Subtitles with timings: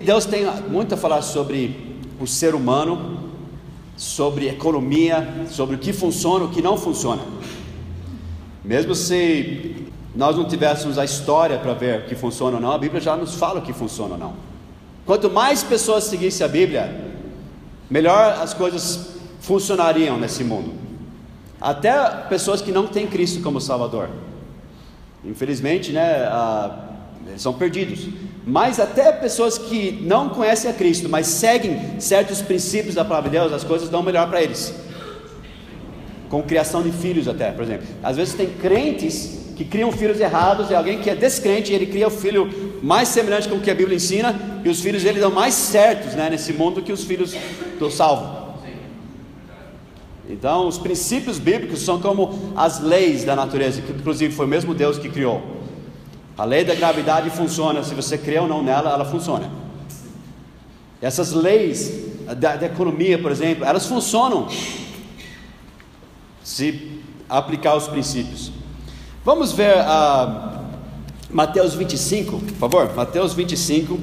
[0.00, 3.30] Deus tem muito a falar sobre o ser humano,
[3.96, 7.22] sobre economia, sobre o que funciona, o que não funciona.
[8.64, 12.78] Mesmo se nós não tivéssemos a história para ver o que funciona ou não, a
[12.78, 14.34] Bíblia já nos fala o que funciona ou não.
[15.04, 17.12] Quanto mais pessoas seguissem a Bíblia,
[17.90, 20.72] melhor as coisas funcionariam nesse mundo.
[21.60, 24.08] Até pessoas que não têm Cristo como Salvador.
[25.24, 26.26] Infelizmente, né,
[27.26, 28.08] eles são perdidos.
[28.50, 33.38] Mas até pessoas que não conhecem a Cristo, mas seguem certos princípios da palavra de
[33.38, 34.74] Deus, as coisas dão melhor para eles.
[36.28, 37.86] Com criação de filhos até, por exemplo.
[38.02, 42.08] Às vezes tem crentes que criam filhos errados, e alguém que é descrente, ele cria
[42.08, 45.30] o filho mais semelhante com o que a Bíblia ensina, e os filhos dele dão
[45.30, 47.36] mais certos né, nesse mundo que os filhos
[47.78, 48.56] do salvo.
[50.28, 54.74] Então, os princípios bíblicos são como as leis da natureza, que inclusive foi o mesmo
[54.74, 55.59] Deus que criou.
[56.40, 59.50] A lei da gravidade funciona, se você crê ou não nela, ela funciona.
[61.02, 61.92] Essas leis
[62.38, 64.48] da, da economia, por exemplo, elas funcionam
[66.42, 68.50] se aplicar os princípios.
[69.22, 70.64] Vamos ver uh,
[71.28, 74.00] Mateus 25, por favor, Mateus 25.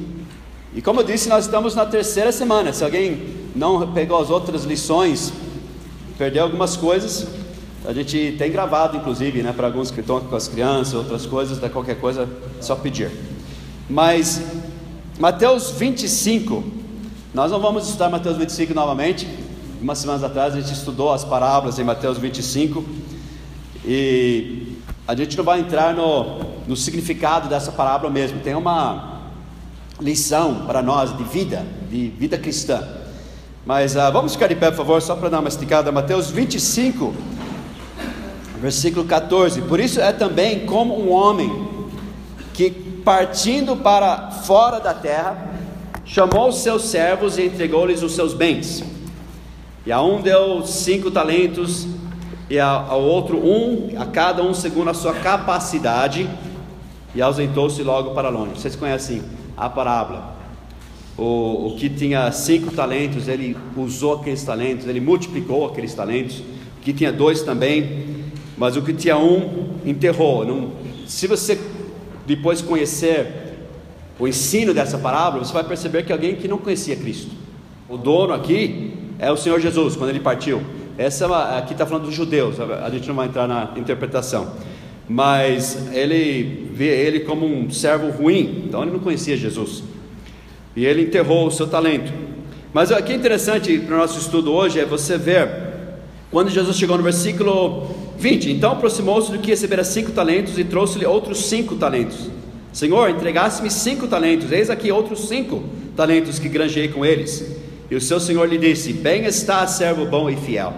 [0.76, 2.72] E como eu disse, nós estamos na terceira semana.
[2.72, 5.34] Se alguém não pegou as outras lições,
[6.20, 7.26] perdeu algumas coisas.
[7.88, 11.58] A gente tem gravado, inclusive, né, para alguns que estão com as crianças, outras coisas,
[11.58, 12.28] da qualquer coisa,
[12.60, 13.10] só pedir.
[13.90, 14.42] Mas
[15.18, 16.66] Mateus 25,
[17.34, 19.26] nós não vamos estudar Mateus 25 novamente.
[19.82, 22.84] Umas semanas atrás a gente estudou as parábolas em Mateus 25
[23.86, 24.76] e
[25.08, 28.42] a gente não vai entrar no, no significado dessa parábola mesmo.
[28.42, 29.22] Tem uma
[30.02, 32.86] lição para nós de vida, de vida cristã.
[33.66, 35.90] Mas uh, vamos ficar de pé, por favor, só para dar uma esticada.
[35.90, 37.16] Mateus 25,
[38.60, 39.62] versículo 14.
[39.64, 41.68] Por isso é também como um homem
[42.54, 45.54] que, partindo para fora da terra,
[46.06, 48.84] chamou os seus servos e entregou-lhes os seus bens.
[49.86, 51.88] E a um deu cinco talentos,
[52.50, 56.30] e ao outro um, a cada um segundo a sua capacidade,
[57.16, 58.60] e ausentou-se logo para longe.
[58.60, 59.24] Vocês conhecem
[59.56, 60.38] a parábola?
[61.18, 66.40] o, o que tinha cinco talentos, ele usou aqueles talentos, ele multiplicou aqueles talentos.
[66.40, 68.17] O que tinha dois também,
[68.58, 70.46] mas o que tinha um, enterrou.
[70.46, 70.72] Não,
[71.06, 71.60] se você
[72.26, 73.28] depois conhecer
[74.20, 77.32] o ensino dessa parábola, você vai perceber que alguém que não conhecia Cristo.
[77.88, 80.62] O dono aqui é o Senhor Jesus, quando ele partiu.
[80.98, 84.54] Essa é aqui está falando dos judeus, a gente não vai entrar na interpretação.
[85.08, 89.84] Mas ele vê ele como um servo ruim, então ele não conhecia Jesus
[90.78, 92.14] e ele enterrou o seu talento.
[92.72, 95.50] Mas o que é interessante para o nosso estudo hoje é você ver
[96.30, 101.06] quando Jesus chegou no versículo 20: Então aproximou-se do que recebera cinco talentos e trouxe-lhe
[101.06, 102.30] outros cinco talentos.
[102.74, 105.64] Senhor, entregasse-me cinco talentos, eis aqui outros cinco
[105.96, 107.56] talentos que granjei com eles.
[107.90, 110.74] E o seu senhor lhe disse: Bem está, servo bom e fiel.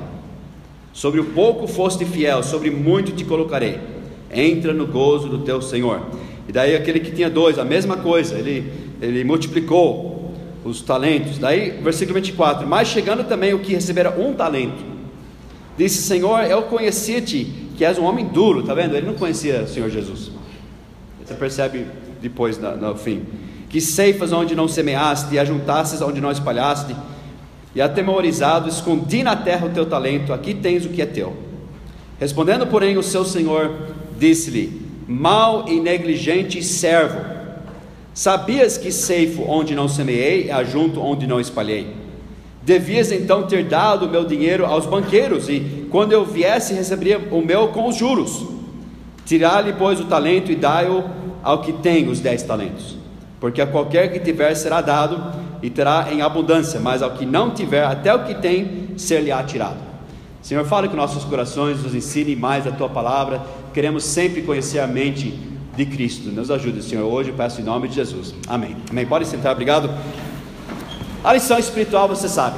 [0.94, 3.80] Sobre o pouco foste fiel, sobre muito te colocarei.
[4.32, 6.02] Entra no gozo do teu senhor.
[6.48, 10.34] E daí aquele que tinha dois, a mesma coisa, ele ele multiplicou
[10.64, 11.38] os talentos.
[11.38, 14.84] Daí, versículo 24: Mas chegando também o que recebera um talento,
[15.80, 17.46] disse: Senhor, eu conhecia-te,
[17.76, 18.96] que és um homem duro, está vendo?
[18.96, 20.32] Ele não conhecia o Senhor Jesus.
[21.26, 21.86] Você percebe
[22.22, 23.24] depois, no fim:
[23.70, 26.96] Que ceifas onde não semeaste, e ajuntastes onde não espalhaste,
[27.74, 31.36] e atemorizado, escondi na terra o teu talento, aqui tens o que é teu.
[32.20, 33.72] Respondendo, porém, o seu senhor
[34.20, 37.40] disse-lhe: Mal e negligente servo
[38.20, 41.88] Sabias que ceifo onde não semeei e ajunto onde não espalhei?
[42.70, 47.42] Devias então ter dado o meu dinheiro aos banqueiros, e quando eu viesse, receberia o
[47.42, 48.46] meu com os juros.
[49.26, 51.04] Tirar-lhe, pois, o talento e dai-o
[51.42, 52.96] ao que tem os dez talentos.
[53.40, 55.20] Porque a qualquer que tiver será dado,
[55.64, 59.80] e terá em abundância, mas ao que não tiver, até o que tem, ser-lhe-á tirado.
[60.40, 63.42] Senhor, fala que nossos corações nos ensine mais a tua palavra.
[63.74, 65.34] Queremos sempre conhecer a mente
[65.76, 66.30] de Cristo.
[66.30, 68.36] Nos ajude, Senhor, hoje, peço em nome de Jesus.
[68.48, 68.78] Amém.
[68.92, 69.08] Amém.
[69.08, 69.90] Pode sentar, obrigado.
[71.22, 72.58] A lição espiritual, você sabe.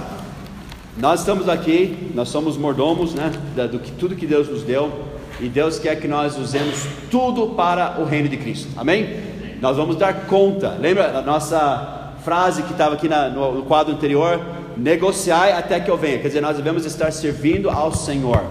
[0.95, 3.31] Nós estamos aqui, nós somos mordomos, né,
[3.71, 4.91] do que tudo que Deus nos deu,
[5.39, 8.69] e Deus quer que nós usemos tudo para o reino de Cristo.
[8.77, 9.17] Amém?
[9.59, 10.77] Nós vamos dar conta.
[10.79, 14.39] Lembra a nossa frase que estava aqui na, no, quadro anterior?
[14.77, 16.19] Negociai até que eu venha.
[16.19, 18.43] Quer dizer, nós devemos estar servindo ao Senhor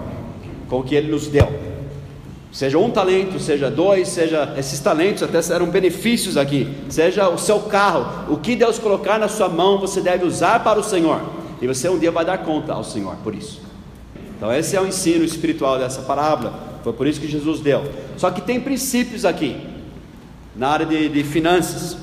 [0.67, 1.47] com o que Ele nos deu.
[2.51, 6.67] Seja um talento, seja dois, seja esses talentos até eram benefícios aqui.
[6.89, 10.77] Seja o seu carro, o que Deus colocar na sua mão, você deve usar para
[10.77, 11.21] o Senhor.
[11.61, 13.61] E você um dia vai dar conta ao Senhor por isso.
[14.35, 16.53] Então esse é o ensino espiritual dessa parábola.
[16.83, 17.89] Foi por isso que Jesus deu.
[18.17, 19.55] Só que tem princípios aqui
[20.53, 21.95] na área de, de finanças.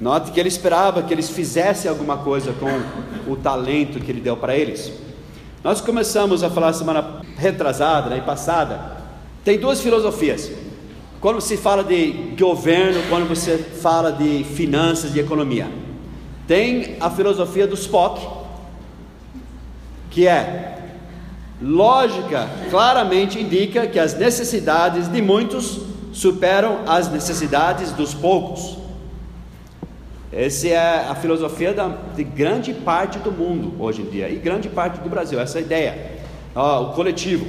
[0.00, 4.36] Note que ele esperava que eles fizessem alguma coisa com o talento que ele deu
[4.36, 4.92] para eles.
[5.64, 8.99] Nós começamos a falar semana retrasada né, e passada.
[9.44, 10.50] Tem duas filosofias.
[11.20, 15.68] Quando se fala de governo, quando você fala de finanças, de economia,
[16.46, 18.26] tem a filosofia do Spock,
[20.10, 20.78] que é
[21.60, 25.80] lógica, claramente indica que as necessidades de muitos
[26.12, 28.78] superam as necessidades dos poucos.
[30.32, 34.68] Essa é a filosofia da, de grande parte do mundo hoje em dia e grande
[34.68, 35.38] parte do Brasil.
[35.40, 36.12] Essa é ideia.
[36.54, 37.46] Ah, o coletivo,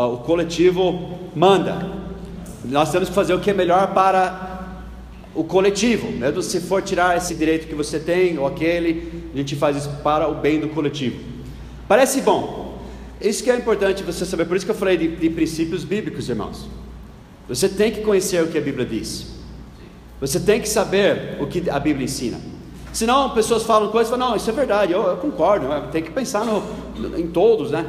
[0.00, 1.86] o coletivo manda.
[2.64, 4.52] Nós temos que fazer o que é melhor para
[5.34, 6.10] o coletivo.
[6.12, 9.90] Mesmo se for tirar esse direito que você tem ou aquele, a gente faz isso
[10.02, 11.20] para o bem do coletivo.
[11.86, 12.78] Parece bom.
[13.20, 14.46] Isso que é importante você saber.
[14.46, 16.66] Por isso que eu falei de, de princípios bíblicos, irmãos.
[17.48, 19.26] Você tem que conhecer o que a Bíblia diz.
[20.20, 22.40] Você tem que saber o que a Bíblia ensina.
[22.92, 26.10] Senão pessoas falam coisas e falam, não, isso é verdade, eu, eu concordo, tem que
[26.10, 26.62] pensar no,
[27.18, 27.86] em todos, né?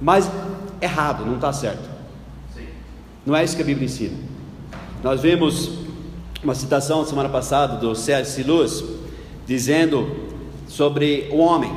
[0.00, 0.30] Mas
[0.84, 1.88] errado, não está certo.
[3.26, 4.16] Não é isso que a Bíblia ensina.
[5.02, 5.78] Nós vimos
[6.42, 8.42] uma citação semana passada do C.S.
[8.42, 8.84] Lewis
[9.46, 10.08] dizendo
[10.68, 11.72] sobre o homem.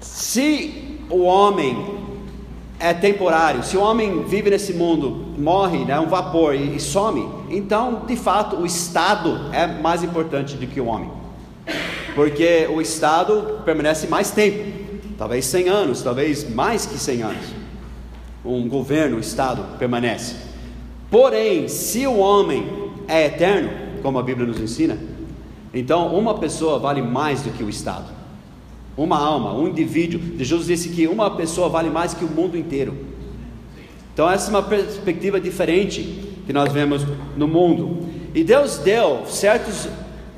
[0.00, 1.96] Se o homem
[2.78, 3.62] é temporário.
[3.62, 8.02] Se o homem vive nesse mundo, morre, é né, um vapor e, e, some, então,
[8.06, 11.10] de fato, o Estado é mais importante do que o homem,
[12.14, 14.85] porque o Estado permanece mais tempo,
[15.18, 17.46] talvez 100 anos, talvez mais que 100 anos.
[18.44, 20.36] Um governo, o Estado permanece.
[21.10, 22.68] Porém, se o homem
[23.08, 23.70] é eterno,
[24.02, 24.98] como a Bíblia nos ensina,
[25.72, 28.06] então uma pessoa vale mais do que o Estado.
[28.96, 30.20] Uma alma, um indivíduo.
[30.38, 32.96] Jesus disse que uma pessoa vale mais que o mundo inteiro.
[34.14, 36.02] Então, essa é uma perspectiva diferente
[36.46, 37.02] que nós vemos
[37.36, 38.08] no mundo.
[38.34, 39.86] E Deus deu certos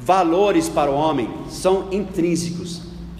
[0.00, 2.77] valores para o homem, são intrínsecos.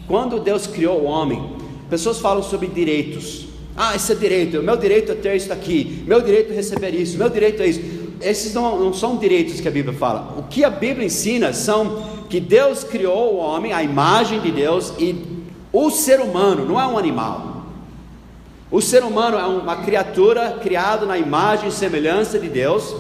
[0.09, 1.53] Quando Deus criou o homem,
[1.91, 3.47] pessoas falam sobre direitos.
[3.77, 7.17] Ah, esse é direito, meu direito é ter isso aqui, meu direito é receber isso,
[7.17, 7.81] meu direito é isso.
[8.21, 10.35] Esses não, não são direitos que a Bíblia fala.
[10.37, 14.93] O que a Bíblia ensina são que Deus criou o homem, a imagem de Deus,
[14.99, 15.15] e
[15.73, 17.67] o ser humano não é um animal.
[18.71, 22.95] O ser humano é uma criatura criada na imagem e semelhança de Deus.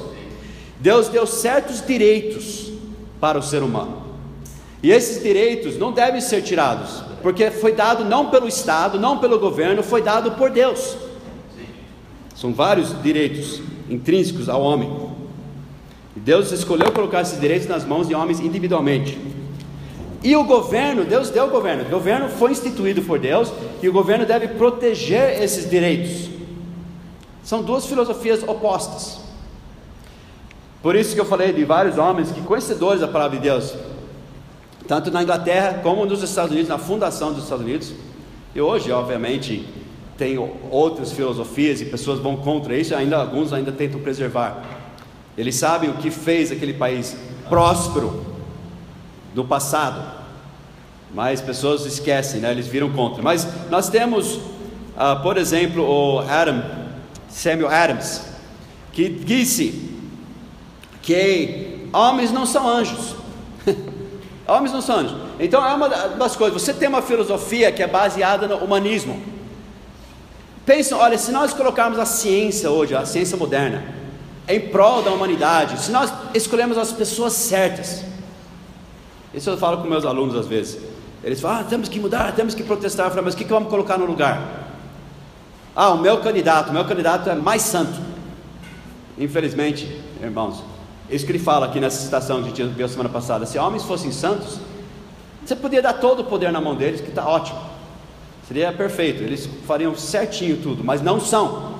[0.78, 2.70] Deus deu certos direitos
[3.20, 4.07] para o ser humano.
[4.82, 9.38] E esses direitos não devem ser tirados, porque foi dado não pelo Estado, não pelo
[9.38, 10.96] governo, foi dado por Deus.
[12.34, 13.60] São vários direitos
[13.90, 15.08] intrínsecos ao homem.
[16.16, 19.18] E Deus escolheu colocar esses direitos nas mãos de homens individualmente.
[20.22, 23.52] E o governo, Deus deu o governo, o governo foi instituído por Deus
[23.82, 26.28] e o governo deve proteger esses direitos.
[27.42, 29.20] São duas filosofias opostas.
[30.82, 33.74] Por isso que eu falei de vários homens que conhecedores da palavra de Deus,
[34.88, 37.92] tanto na Inglaterra como nos Estados Unidos, na fundação dos Estados Unidos.
[38.54, 39.68] E hoje, obviamente,
[40.16, 40.38] tem
[40.70, 44.64] outras filosofias e pessoas vão contra isso, ainda alguns ainda tentam preservar.
[45.36, 47.14] Eles sabem o que fez aquele país
[47.48, 48.24] próspero
[49.34, 50.18] do passado.
[51.14, 52.50] Mas pessoas esquecem, né?
[52.50, 53.22] eles viram contra.
[53.22, 56.62] Mas nós temos, uh, por exemplo, o Adam,
[57.28, 58.22] Samuel Adams,
[58.92, 59.92] que disse
[61.02, 63.18] que homens não são anjos.
[64.48, 65.16] Homens não são anjos.
[65.38, 66.60] Então é uma das coisas.
[66.60, 69.22] Você tem uma filosofia que é baseada no humanismo.
[70.64, 73.84] Pensam, olha, se nós colocarmos a ciência hoje, a ciência moderna,
[74.46, 78.02] em prol da humanidade, se nós escolhemos as pessoas certas,
[79.32, 80.78] isso eu falo com meus alunos às vezes,
[81.22, 83.50] eles falam, ah, temos que mudar, temos que protestar, eu falo, mas o que, que
[83.50, 84.66] vamos colocar no lugar?
[85.74, 87.98] Ah, o meu candidato, o meu candidato é mais santo.
[89.18, 90.62] Infelizmente, irmãos,
[91.10, 93.84] isso que ele fala aqui nessa citação que a gente viu semana passada, se homens
[93.84, 94.58] fossem santos,
[95.44, 97.58] você podia dar todo o poder na mão deles, que está ótimo,
[98.46, 101.78] seria perfeito, eles fariam certinho tudo, mas não são.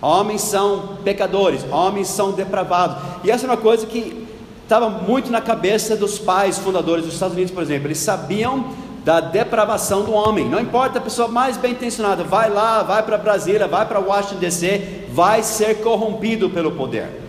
[0.00, 2.98] Homens são pecadores, homens são depravados.
[3.24, 4.26] E essa é uma coisa que
[4.62, 7.88] estava muito na cabeça dos pais fundadores dos Estados Unidos, por exemplo.
[7.88, 8.72] Eles sabiam
[9.04, 10.48] da depravação do homem.
[10.48, 14.38] Não importa a pessoa mais bem intencionada, vai lá, vai para Brasília, vai para Washington
[14.38, 17.27] DC, vai ser corrompido pelo poder.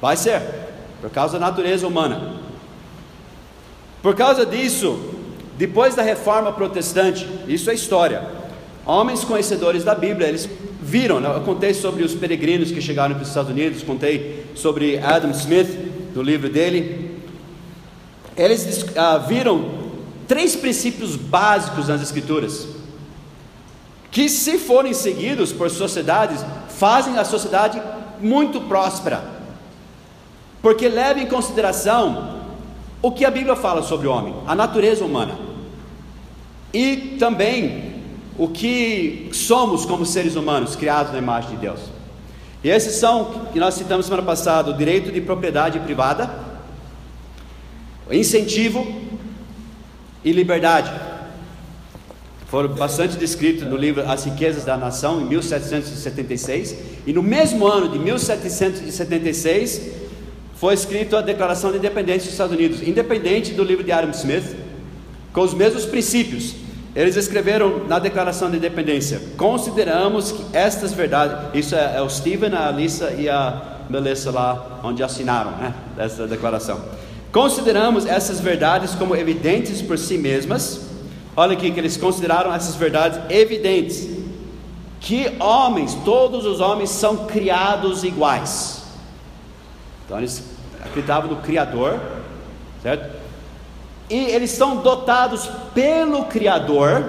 [0.00, 0.42] Vai ser,
[1.00, 2.40] por causa da natureza humana.
[4.02, 4.98] Por causa disso,
[5.58, 8.26] depois da reforma protestante, isso é história.
[8.86, 10.48] Homens conhecedores da Bíblia, eles
[10.80, 11.30] viram, né?
[11.34, 15.68] eu contei sobre os peregrinos que chegaram para os Estados Unidos, contei sobre Adam Smith,
[16.14, 17.20] do livro dele.
[18.36, 19.80] Eles ah, viram
[20.26, 22.66] três princípios básicos nas Escrituras,
[24.10, 27.80] que, se forem seguidos por sociedades, fazem a sociedade
[28.20, 29.22] muito próspera,
[30.62, 32.40] porque leva em consideração
[33.02, 35.36] o que a Bíblia fala sobre o homem, a natureza humana,
[36.72, 37.94] e também
[38.38, 41.80] o que somos como seres humanos, criados na imagem de Deus.
[42.62, 46.30] E esses são, que nós citamos semana passada, o direito de propriedade privada,
[48.10, 48.86] incentivo
[50.22, 50.92] e liberdade.
[52.48, 56.76] Foram bastante descritos no livro As Riquezas da Nação, em 1776,
[57.06, 59.99] e no mesmo ano de 1776
[60.60, 64.54] foi escrita a Declaração de Independência dos Estados Unidos, independente do livro de Adam Smith,
[65.32, 66.54] com os mesmos princípios.
[66.94, 72.52] Eles escreveram na Declaração de Independência: consideramos que estas verdades, isso é, é o Stephen,
[72.52, 76.78] a Alissa e a Melissa lá, onde assinaram né, essa declaração.
[77.32, 80.82] Consideramos essas verdades como evidentes por si mesmas.
[81.34, 84.06] Olha aqui que eles consideraram essas verdades evidentes.
[85.00, 88.79] Que homens, todos os homens são criados iguais.
[90.10, 90.42] Então eles
[90.84, 92.00] acreditavam no Criador,
[92.82, 93.16] certo?
[94.10, 97.08] E eles são dotados pelo Criador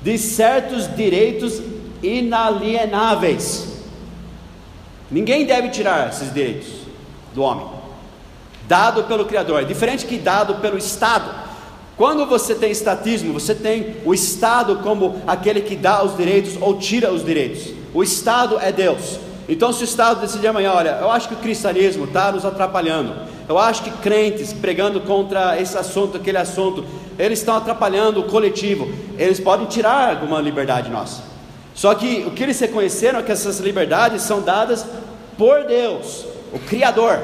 [0.00, 1.60] de certos direitos
[2.02, 3.76] inalienáveis.
[5.10, 6.68] Ninguém deve tirar esses direitos
[7.34, 7.66] do homem,
[8.66, 11.30] dado pelo Criador, é diferente que dado pelo Estado.
[11.98, 16.78] Quando você tem estatismo, você tem o Estado como aquele que dá os direitos ou
[16.78, 17.74] tira os direitos.
[17.92, 19.20] O Estado é Deus.
[19.52, 23.14] Então, se o Estado decidir amanhã, olha, eu acho que o cristianismo está nos atrapalhando,
[23.46, 26.82] eu acho que crentes pregando contra esse assunto, aquele assunto,
[27.18, 28.90] eles estão atrapalhando o coletivo.
[29.18, 31.22] Eles podem tirar alguma liberdade nossa.
[31.74, 34.86] Só que o que eles reconheceram é que essas liberdades são dadas
[35.36, 37.20] por Deus, o Criador,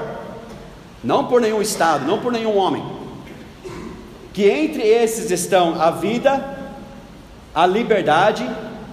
[1.02, 2.84] não por nenhum Estado, não por nenhum homem.
[4.34, 6.58] Que entre esses estão a vida,
[7.54, 8.46] a liberdade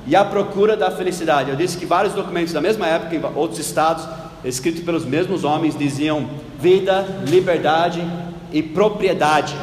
[0.08, 1.50] e a procura da felicidade.
[1.50, 4.08] Eu disse que vários documentos da mesma época, em outros estados,
[4.44, 8.04] escritos pelos mesmos homens, diziam vida, liberdade
[8.52, 9.56] e propriedade.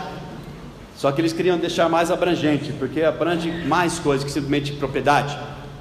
[0.97, 5.37] Só que eles queriam deixar mais abrangente, porque abrange mais coisas que simplesmente propriedade.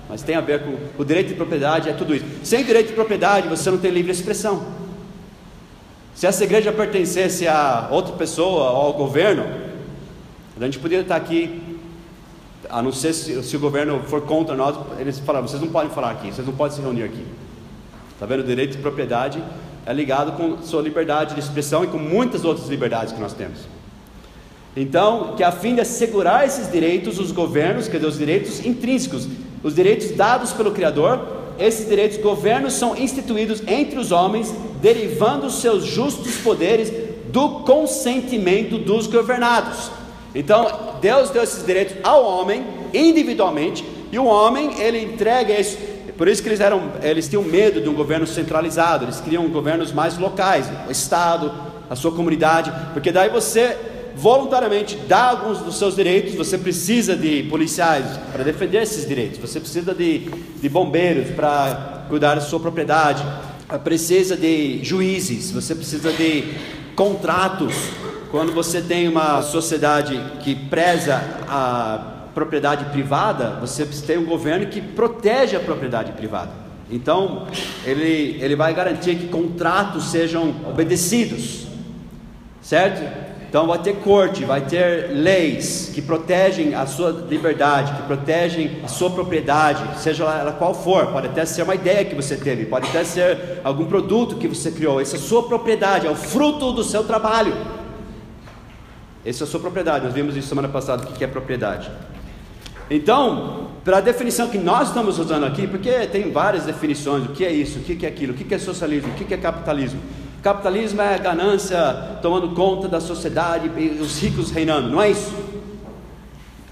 [0.10, 2.26] Mas tem a ver com o direito de propriedade, é tudo isso.
[2.44, 4.66] Sem direito de propriedade, você não tem livre expressão.
[6.14, 9.46] Se essa igreja pertencesse a outra pessoa ou ao governo,
[10.60, 11.71] a gente poderia estar aqui,
[12.72, 15.92] a não ser se, se o governo for contra nós, eles falaram: vocês não podem
[15.92, 17.26] falar aqui, vocês não podem se reunir aqui.
[18.14, 18.40] Está vendo?
[18.40, 19.44] O direito de propriedade
[19.86, 23.60] é ligado com sua liberdade de expressão e com muitas outras liberdades que nós temos.
[24.76, 29.28] Então, que a fim de assegurar esses direitos, os governos, quer dizer, os direitos intrínsecos,
[29.62, 31.20] os direitos dados pelo Criador,
[31.60, 36.92] esses direitos, governos são instituídos entre os homens, derivando seus justos poderes
[37.32, 39.92] do consentimento dos governados.
[40.34, 45.78] Então, Deus deu esses direitos ao homem individualmente, e o homem ele entrega isso
[46.22, 49.92] por isso que eles, eram, eles tinham medo de um governo centralizado, eles queriam governos
[49.92, 51.52] mais locais, o Estado,
[51.90, 53.76] a sua comunidade, porque daí você
[54.16, 59.60] voluntariamente dá alguns dos seus direitos, você precisa de policiais para defender esses direitos, você
[59.60, 60.30] precisa de,
[60.62, 63.24] de bombeiros para cuidar da sua propriedade,
[63.84, 66.44] precisa de juízes, você precisa de
[66.96, 67.74] contratos.
[68.32, 74.80] Quando você tem uma sociedade que preza a propriedade privada, você tem um governo que
[74.80, 76.50] protege a propriedade privada.
[76.90, 77.46] Então,
[77.86, 81.68] ele, ele vai garantir que contratos sejam obedecidos,
[82.62, 83.02] certo?
[83.50, 88.88] Então, vai ter corte, vai ter leis que protegem a sua liberdade, que protegem a
[88.88, 91.08] sua propriedade, seja ela qual for.
[91.08, 94.72] Pode até ser uma ideia que você teve, pode até ser algum produto que você
[94.72, 95.02] criou.
[95.02, 97.81] Essa é a sua propriedade, é o fruto do seu trabalho.
[99.26, 100.06] Essa é a sua propriedade.
[100.06, 101.92] Nós vimos isso semana passada, o que é propriedade.
[102.90, 107.46] Então, para a definição que nós estamos usando aqui, porque tem várias definições, o que
[107.46, 110.02] é isso, o que é aquilo, o que é socialismo, o que é capitalismo.
[110.44, 113.70] Capitalismo é ganância tomando conta da sociedade
[114.02, 115.32] os ricos reinando, não é isso?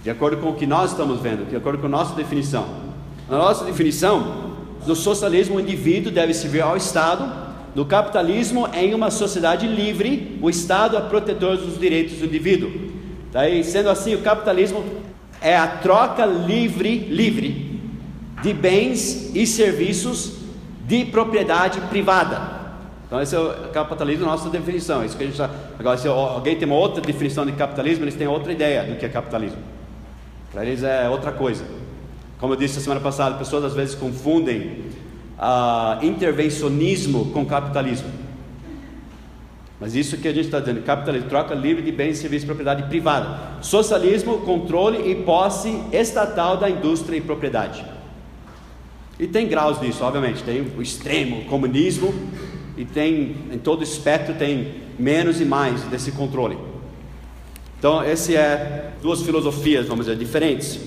[0.03, 2.67] De acordo com o que nós estamos vendo, de acordo com a nossa definição.
[3.29, 7.48] Na nossa definição, no socialismo o indivíduo deve servir ao Estado,
[7.79, 12.69] no capitalismo, em uma sociedade livre, o Estado é protetor dos direitos do indivíduo.
[13.31, 14.83] Daí, sendo assim, o capitalismo
[15.41, 17.79] é a troca livre, livre
[18.43, 20.39] de bens e serviços
[20.85, 22.41] de propriedade privada.
[23.07, 25.05] Então esse é o capitalismo, nossa definição.
[25.05, 25.49] Isso que a gente tá...
[25.79, 29.05] Agora, se alguém tem uma outra definição de capitalismo, eles têm outra ideia do que
[29.05, 29.59] é capitalismo.
[30.51, 31.63] Para eles é outra coisa.
[32.41, 34.83] Como eu disse a semana passada, pessoas às vezes confundem
[35.39, 38.09] uh, intervencionismo com capitalismo.
[39.79, 42.47] Mas isso que a gente está dizendo, capitalismo, troca livre de bens e serviços de
[42.47, 43.39] propriedade privada.
[43.61, 47.85] Socialismo, controle e posse estatal da indústria e propriedade.
[49.17, 50.43] E tem graus disso, obviamente.
[50.43, 52.13] Tem o extremo, o comunismo,
[52.77, 56.57] e tem em todo espectro tem menos e mais desse controle.
[57.77, 60.79] Então, esse é duas filosofias, vamos dizer, diferentes.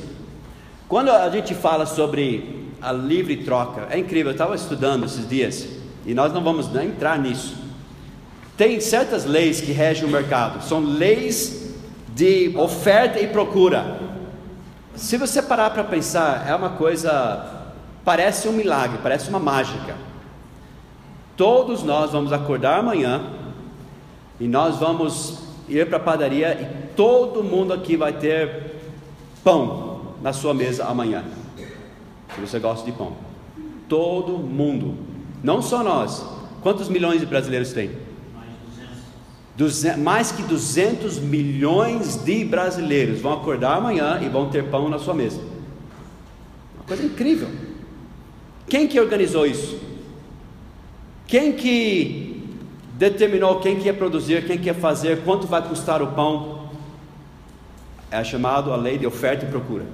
[0.87, 5.69] Quando a gente fala sobre a livre troca, é incrível, eu estava estudando esses dias,
[6.05, 7.57] e nós não vamos nem entrar nisso.
[8.57, 11.75] Tem certas leis que regem o mercado, são leis
[12.09, 13.99] de oferta e procura.
[14.95, 17.71] Se você parar para pensar, é uma coisa,
[18.05, 19.95] parece um milagre, parece uma mágica.
[21.37, 23.23] Todos nós vamos acordar amanhã
[24.39, 28.77] e nós vamos ir para a padaria e todo mundo aqui vai ter
[29.43, 31.25] pão na sua mesa amanhã.
[32.35, 33.13] Se você gosta de pão.
[33.89, 34.97] Todo mundo.
[35.43, 36.25] Não só nós.
[36.63, 37.91] Quantos milhões de brasileiros tem?
[39.99, 45.15] mais que 200 milhões de brasileiros vão acordar amanhã e vão ter pão na sua
[45.15, 45.41] mesa.
[46.75, 47.49] Uma coisa incrível.
[48.67, 49.79] Quem que organizou isso?
[51.27, 52.43] Quem que
[52.95, 56.69] determinou quem que ia produzir, quem que ia fazer, quanto vai custar o pão?
[58.11, 59.85] É chamado a lei de oferta e procura.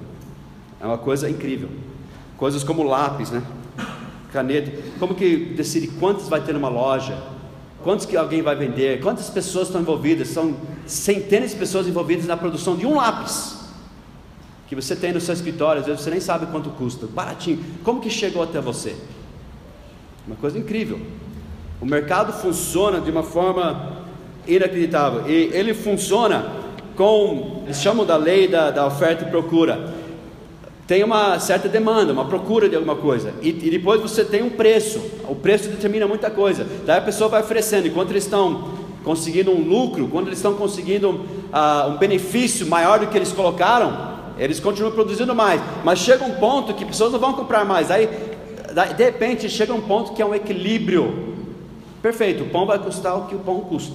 [0.79, 1.69] É uma coisa incrível.
[2.39, 3.43] Coisas como lápis, né?
[4.31, 4.71] Caneta.
[4.97, 7.21] Como que decide quantos vai ter numa loja?
[7.83, 9.01] Quantos que alguém vai vender?
[9.01, 10.29] Quantas pessoas estão envolvidas?
[10.29, 10.55] São
[10.87, 13.59] centenas de pessoas envolvidas na produção de um lápis
[14.69, 17.59] que você tem no seu escritório, às vezes você nem sabe quanto custa, baratinho.
[17.83, 18.95] Como que chegou até você?
[20.27, 20.99] Uma coisa incrível.
[21.81, 24.03] O mercado funciona de uma forma
[24.47, 25.27] inacreditável.
[25.27, 26.53] E ele funciona
[26.95, 29.98] com, eles chamam da lei da, da oferta e procura
[30.89, 34.49] tem uma certa demanda, uma procura de alguma coisa, e, e, depois você tem um
[34.49, 38.69] preço, o preço determina muita coisa, daí a pessoa vai oferecendo, enquanto eles estão
[39.03, 44.15] conseguindo um lucro, quando eles estão conseguindo uh, um benefício maior do que eles colocaram,
[44.39, 48.09] eles continuam produzindo mais, mas chega um ponto que pessoas não vão comprar mais, aí
[48.97, 51.35] de repente chega um ponto que é um equilíbrio,
[52.01, 53.93] perfeito, o pão vai custar o que o pão custa,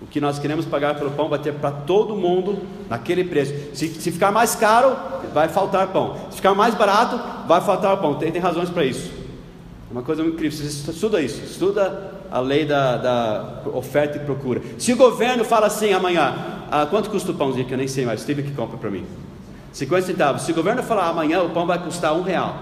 [0.00, 3.54] o que nós queremos pagar pelo pão vai ter para todo mundo naquele preço.
[3.72, 4.94] Se, se, ficar mais caro,
[5.36, 6.16] vai faltar pão.
[6.30, 8.14] Se ficar mais barato, vai faltar pão.
[8.14, 9.12] Tem, tem razões para isso.
[9.90, 10.50] É uma coisa incrível.
[10.50, 14.62] Você estuda isso, estuda a lei da, da oferta e procura.
[14.78, 16.34] Se o governo fala assim amanhã,
[16.70, 19.04] ah, quanto custa o pãozinho que eu nem sei mais, Steve que compra para mim.
[19.74, 20.40] 50 centavos.
[20.40, 22.56] Se o governo falar amanhã o pão vai custar um real.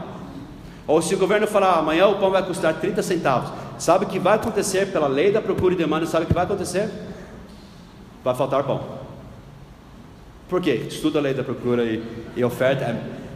[0.84, 3.52] Ou se o governo falar amanhã o pão vai custar 30 centavos.
[3.78, 6.06] Sabe o que vai acontecer pela lei da procura e demanda?
[6.06, 6.90] Sabe o que vai acontecer?
[8.24, 9.03] vai faltar pão.
[10.48, 10.87] Por quê?
[10.88, 12.02] Estuda a lei da procura e,
[12.37, 12.85] e oferta.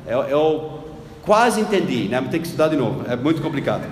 [0.06, 0.78] É, eu, eu,
[1.22, 2.20] quase entendi, né?
[2.30, 3.86] tem que estudar de novo, é muito complicado.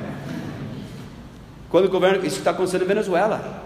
[1.68, 3.64] Quando o governo, isso está acontecendo em Venezuela.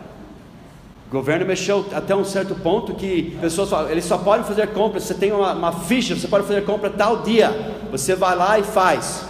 [1.06, 5.04] O governo mexeu até um certo ponto que pessoas falam, eles só podem fazer compras,
[5.04, 7.50] você tem uma, uma ficha, você pode fazer compra tal dia.
[7.90, 9.24] Você vai lá e faz.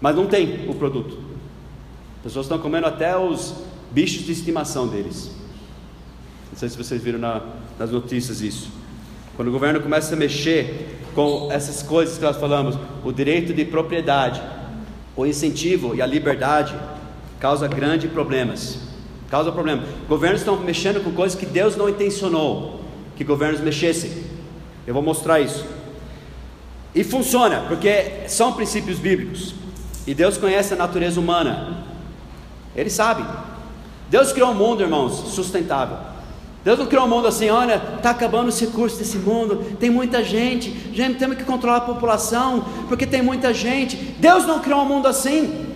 [0.00, 1.18] Mas não tem o produto.
[2.16, 3.54] As pessoas estão comendo até os
[3.90, 5.30] bichos de estimação deles.
[6.50, 7.42] Não sei se vocês viram na,
[7.78, 8.83] nas notícias isso.
[9.36, 13.64] Quando o governo começa a mexer com essas coisas que nós falamos, o direito de
[13.64, 14.42] propriedade,
[15.16, 16.74] o incentivo e a liberdade,
[17.40, 18.78] causa grandes problemas.
[19.28, 19.82] Causa problema.
[20.08, 22.80] Governos estão mexendo com coisas que Deus não intencionou
[23.16, 24.10] que governos mexessem.
[24.86, 25.64] Eu vou mostrar isso.
[26.94, 29.54] E funciona, porque são princípios bíblicos.
[30.06, 31.84] E Deus conhece a natureza humana.
[32.76, 33.24] Ele sabe.
[34.10, 35.96] Deus criou um mundo, irmãos, sustentável.
[36.64, 40.24] Deus não criou um mundo assim, olha, está acabando os recursos desse mundo, tem muita
[40.24, 43.96] gente, gente, temos que controlar a população, porque tem muita gente.
[43.96, 45.66] Deus não criou um mundo assim.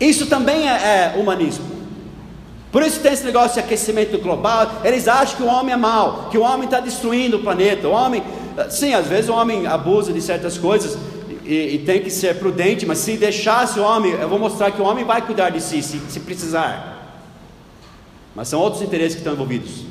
[0.00, 1.64] Isso também é, é humanismo.
[2.72, 4.80] Por isso tem esse negócio de aquecimento global.
[4.82, 7.86] Eles acham que o homem é mau, que o homem está destruindo o planeta.
[7.86, 8.24] O homem,
[8.70, 10.98] sim, às vezes o homem abusa de certas coisas
[11.44, 14.80] e, e, tem que ser prudente, mas se deixasse o homem, eu vou mostrar que
[14.80, 16.91] o homem vai cuidar de si, se, se precisar.
[18.34, 19.84] Mas são outros interesses que estão envolvidos.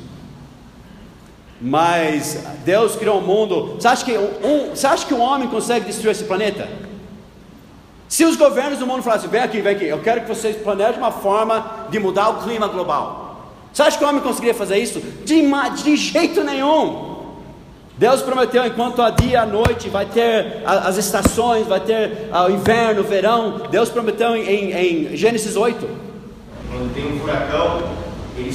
[1.60, 3.74] Mas Deus criou um mundo.
[3.74, 6.68] Você acha que um, você acha que um homem consegue destruir esse planeta?
[8.08, 10.98] Se os governos do mundo falassem, vem aqui, vem aqui, eu quero que vocês planejem
[10.98, 13.52] uma forma de mudar o clima global.
[13.72, 15.00] Você acha que o homem conseguiria fazer isso?
[15.24, 15.42] De,
[15.82, 17.12] de jeito nenhum.
[17.96, 23.00] Deus prometeu, enquanto há dia e noite, vai ter as estações, vai ter o inverno,
[23.00, 23.62] o verão.
[23.70, 25.88] Deus prometeu em, em Gênesis 8.
[26.70, 27.82] Quando tem um furacão,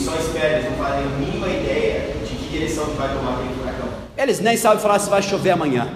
[0.05, 3.88] eles eles não fazem a mínima ideia de que direção que vai tomar aquele furacão.
[4.17, 5.89] Eles nem sabem falar se vai chover amanhã.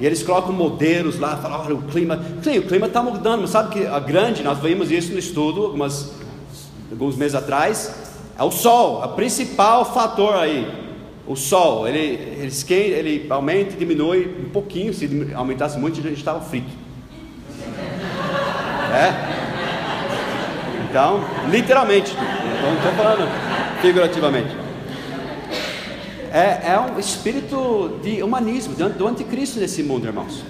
[0.00, 2.22] E eles colocam modelos lá, falam, olha, o clima.
[2.42, 5.66] Sim, o clima está mudando, mas sabe que a grande, nós vimos isso no estudo
[5.66, 6.12] algumas,
[6.90, 7.92] alguns meses atrás,
[8.38, 10.88] é o sol, o principal fator aí.
[11.26, 16.16] O sol, ele, ele, ele aumenta e diminui um pouquinho, se aumentasse muito, a gente
[16.16, 16.70] estava frito.
[18.94, 19.37] É?
[20.88, 21.20] Então,
[21.50, 23.28] literalmente, não estou falando
[23.80, 24.56] figurativamente.
[26.32, 30.44] É, é um espírito de humanismo, do anticristo nesse mundo, irmãos.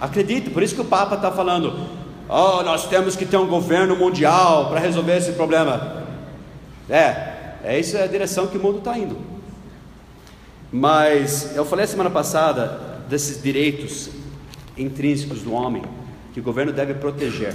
[0.00, 1.86] Acredito, por isso que o Papa está falando:
[2.28, 6.04] oh, nós temos que ter um governo mundial para resolver esse problema.
[6.88, 7.32] É,
[7.64, 9.16] é isso é a direção que o mundo está indo.
[10.72, 14.08] Mas eu falei semana passada desses direitos
[14.76, 15.82] intrínsecos do homem
[16.32, 17.54] que o governo deve proteger.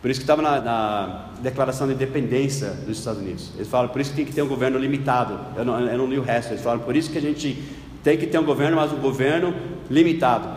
[0.00, 3.50] Por isso que estava na, na, Declaração de Independência dos Estados Unidos.
[3.54, 5.38] Eles falam, por isso que tem que ter um governo limitado.
[5.56, 6.52] Eu não, eu não li o resto.
[6.52, 7.62] Eles falam, por isso que a gente
[8.02, 9.54] tem que ter um governo, mas um governo
[9.90, 10.48] limitado.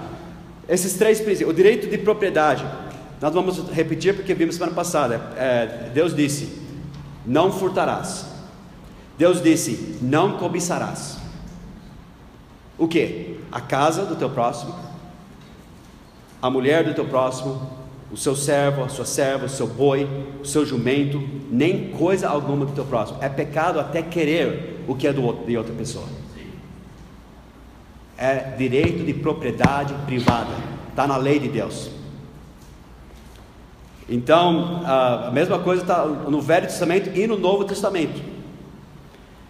[0.68, 1.50] Esses três princípios.
[1.50, 2.66] O direito de propriedade.
[3.22, 5.16] Nós vamos repetir porque vimos semana passada.
[5.38, 6.62] É, Deus disse:
[7.26, 8.26] Não furtarás.
[9.18, 11.18] Deus disse: Não cobiçarás.
[12.78, 13.40] O que?
[13.52, 14.76] A casa do teu próximo,
[16.42, 17.83] a mulher do teu próximo,
[18.14, 20.08] o seu servo, a sua serva, o seu boi,
[20.40, 23.18] o seu jumento, nem coisa alguma do teu próximo.
[23.20, 26.06] É pecado até querer o que é do, de outra pessoa.
[28.16, 30.52] É direito de propriedade privada.
[30.92, 31.90] Está na lei de Deus.
[34.08, 38.22] Então, a mesma coisa está no Velho Testamento e no Novo Testamento.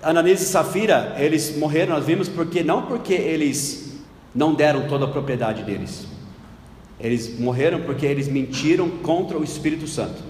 [0.02, 4.02] Ananias e Safira, eles morreram, nós vimos, porque não porque eles
[4.34, 6.13] não deram toda a propriedade deles.
[7.04, 10.24] Eles morreram porque eles mentiram contra o Espírito Santo.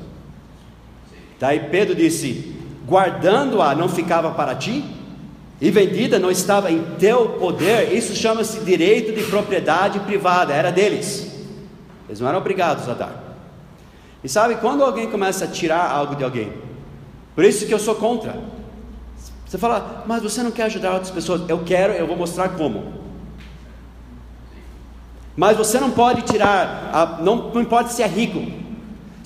[1.40, 2.56] Daí Pedro disse:
[2.88, 4.84] guardando-a não ficava para ti,
[5.62, 7.94] e vendida não estava em teu poder.
[7.94, 11.32] Isso chama-se direito de propriedade privada, era deles.
[12.10, 13.38] Eles não eram obrigados a dar.
[14.24, 16.52] E sabe quando alguém começa a tirar algo de alguém?
[17.36, 18.42] Por isso que eu sou contra.
[19.46, 21.48] Você fala, mas você não quer ajudar outras pessoas?
[21.48, 23.03] Eu quero, eu vou mostrar como.
[25.36, 28.40] Mas você não pode tirar, a, não, não importa se é rico.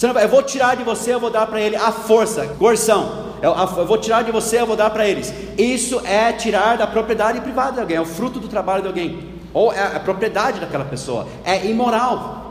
[0.02, 3.28] Não, eu vou tirar de você, eu vou dar para ele a força, coerção.
[3.42, 5.34] Eu, eu, vou tirar de você, eu vou dar para eles.
[5.58, 9.20] Isso é tirar da propriedade privada de alguém, é o fruto do trabalho de alguém,
[9.54, 11.28] ou é a propriedade daquela pessoa.
[11.44, 12.46] É imoral.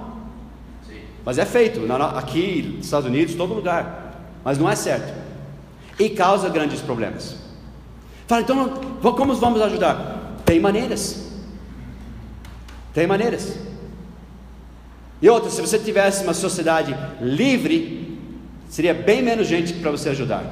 [1.25, 1.81] Mas é feito
[2.15, 4.15] aqui, nos Estados Unidos, todo lugar.
[4.45, 5.13] Mas não é certo.
[5.99, 7.37] E causa grandes problemas.
[8.29, 8.69] Fala, então,
[9.01, 10.37] como vamos ajudar?
[10.45, 11.26] Tem maneiras.
[12.97, 13.59] Tem maneiras.
[15.21, 18.19] E outra, se você tivesse uma sociedade livre,
[18.71, 20.43] seria bem menos gente para você ajudar.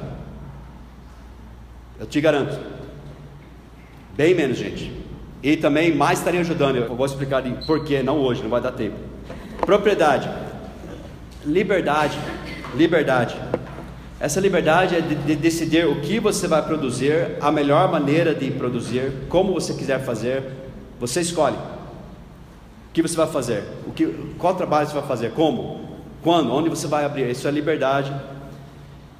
[1.99, 2.55] Eu te garanto.
[4.15, 4.93] Bem menos gente.
[5.41, 6.75] E também mais estaria ajudando.
[6.75, 8.97] Eu vou explicar por que, não hoje, não vai dar tempo.
[9.61, 10.29] Propriedade.
[11.43, 12.19] Liberdade.
[12.75, 13.35] Liberdade.
[14.19, 18.51] Essa liberdade é de, de, decidir o que você vai produzir, a melhor maneira de
[18.51, 20.43] produzir, como você quiser fazer.
[20.99, 21.57] Você escolhe
[22.95, 23.61] que você vai fazer?
[23.85, 24.07] O que,
[24.39, 25.31] qual trabalho você vai fazer?
[25.31, 25.81] Como?
[26.23, 26.53] Quando?
[26.53, 27.29] Onde você vai abrir?
[27.29, 28.15] Isso é liberdade.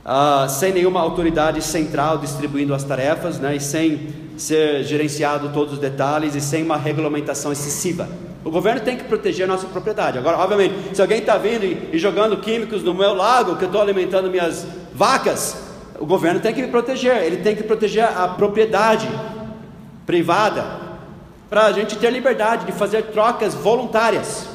[0.03, 3.57] Ah, sem nenhuma autoridade central distribuindo as tarefas, né?
[3.57, 4.07] e sem
[4.37, 8.07] ser gerenciado todos os detalhes, e sem uma regulamentação excessiva.
[8.45, 10.17] O governo tem que proteger a nossa propriedade.
[10.17, 13.67] Agora, obviamente, se alguém está vindo e, e, jogando químicos no meu lago, que eu
[13.67, 15.57] estou alimentando minhas vacas,
[15.99, 19.09] o governo tem que me proteger, ele tem que proteger a propriedade
[20.05, 20.84] privada
[21.49, 24.47] para a gente ter liberdade de fazer trocas voluntárias.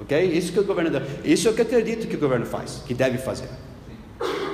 [0.00, 0.22] Ok?
[0.22, 2.94] Isso que o governo isso é o que eu acredito que o governo faz, que
[2.94, 3.48] deve fazer.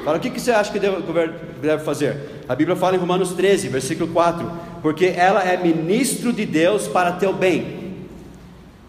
[0.05, 2.43] Fala, o que, você acha que o governo deve fazer?
[2.49, 7.13] A Bíblia fala em Romanos 13, versículo 4: Porque ela é ministro de Deus para
[7.13, 7.81] teu bem.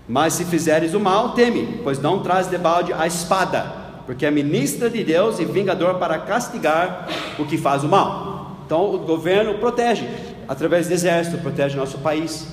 [0.08, 3.64] Mas se fizeres o mal, teme, pois não traz debalde a espada,
[4.06, 8.58] porque é ministra de Deus e vingador para castigar o que faz o mal.
[8.66, 10.08] Então o governo protege
[10.52, 12.46] através do exército, protege nosso país,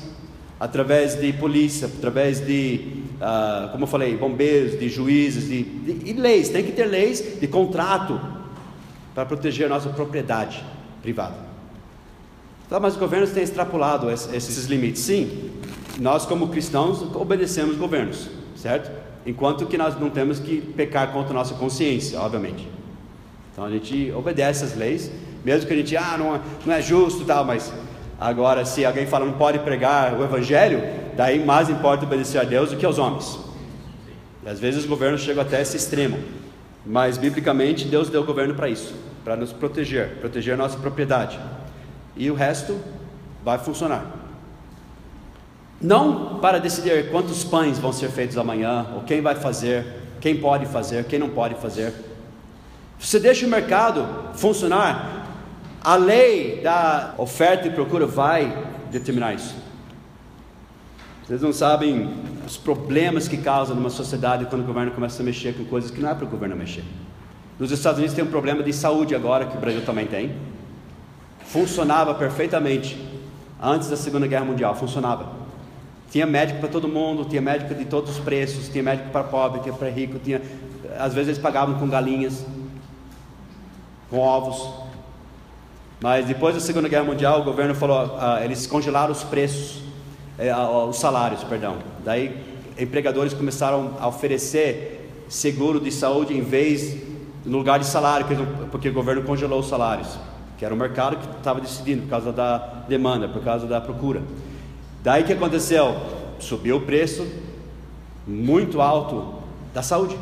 [0.61, 6.13] através de polícia, através de, uh, como eu falei, bombeiros, de juízes, de, de, de
[6.13, 6.49] leis.
[6.49, 8.21] Tem que ter leis de contrato
[9.17, 10.65] para proteger a nossa propriedade
[11.03, 11.35] privada.
[12.71, 15.03] Tá, mas os governos têm extrapolado esses limites.
[15.03, 15.51] Sim,
[15.99, 18.93] nós como cristãos obedecemos governos, certo?
[19.27, 22.69] Enquanto que nós não temos que pecar contra a nossa consciência, obviamente.
[23.53, 25.11] Então a gente obedece as leis,
[25.45, 27.73] mesmo que a gente, ah, não, é, não é justo tal, mas
[28.21, 30.83] Agora, se alguém fala não pode pregar o Evangelho,
[31.17, 33.39] daí mais importa obedecer a Deus do que aos homens.
[34.45, 36.19] E às vezes os governos chegam até esse extremo,
[36.85, 41.39] mas biblicamente Deus deu o governo para isso, para nos proteger, proteger a nossa propriedade.
[42.17, 42.81] E o resto
[43.45, 44.05] vai funcionar.
[45.81, 49.87] Não para decidir quantos pães vão ser feitos amanhã, ou quem vai fazer,
[50.21, 51.95] quem pode fazer, quem não pode fazer.
[52.99, 54.05] Você deixa o mercado
[54.35, 55.18] funcionar
[55.89, 58.55] a lei da oferta e procura vai
[58.91, 59.57] determinar isso.
[61.25, 62.11] Vocês não sabem
[62.47, 65.99] os problemas que causa numa sociedade quando o governo começa a mexer com coisas que
[65.99, 66.85] não é para o governo mexer.
[67.59, 70.35] Nos Estados Unidos tem um problema de saúde agora, que o Brasil também tem.
[71.47, 73.03] Funcionava perfeitamente
[73.59, 75.33] antes da Segunda Guerra Mundial, funcionava.
[76.11, 79.63] Tinha médico para todo mundo, tinha médico de todos os preços, tinha médico para pobre,
[79.63, 80.43] tinha para rico, tinha...
[80.99, 82.45] às vezes eles pagavam com galinhas,
[84.11, 84.88] com ovos.
[86.01, 89.83] Mas depois da Segunda Guerra Mundial, o governo falou, ah, eles congelaram os preços,
[90.39, 91.77] eh, os salários, perdão.
[92.05, 92.41] Daí
[92.79, 96.97] empregadores começaram a oferecer seguro de saúde em vez
[97.45, 98.27] no lugar de salário,
[98.71, 100.09] porque o governo congelou os salários,
[100.57, 102.59] que era o mercado que estava decidindo por causa da
[102.89, 104.23] demanda, por causa da procura.
[105.03, 105.97] Daí que aconteceu?
[106.39, 107.27] Subiu o preço
[108.25, 109.35] muito alto
[109.75, 110.17] da saúde,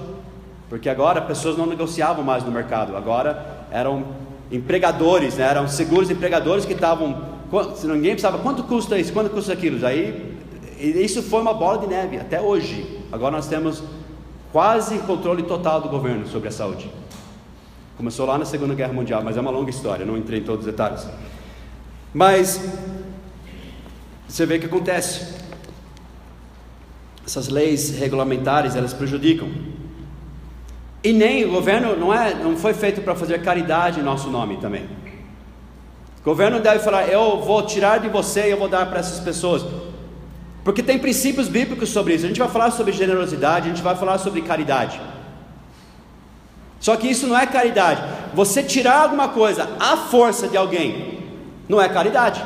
[0.71, 4.05] porque agora pessoas não negociavam mais no mercado, agora eram
[4.51, 5.45] empregadores, né?
[5.45, 7.23] eram seguros empregadores que estavam,
[7.85, 10.37] ninguém precisava, quanto custa isso, quanto custa aquilo, aí
[10.79, 13.01] isso foi uma bola de neve até hoje.
[13.11, 13.83] Agora nós temos
[14.53, 16.91] quase controle total do governo sobre a saúde.
[17.97, 20.67] Começou lá na Segunda Guerra Mundial, mas é uma longa história, não entrei em todos
[20.67, 21.09] os detalhes.
[22.13, 22.61] Mas
[24.29, 25.35] você vê o que acontece.
[27.25, 29.49] Essas leis regulamentares, elas prejudicam.
[31.07, 34.57] E nem o governo não, é, não foi feito para fazer caridade em nosso nome
[34.57, 34.89] também.
[36.21, 39.21] O governo deve falar: eu vou tirar de você e eu vou dar para essas
[39.21, 39.65] pessoas.
[40.65, 42.25] Porque tem princípios bíblicos sobre isso.
[42.25, 45.01] A gente vai falar sobre generosidade, a gente vai falar sobre caridade.
[46.81, 48.03] Só que isso não é caridade.
[48.35, 51.21] Você tirar alguma coisa à força de alguém
[51.69, 52.45] não é caridade.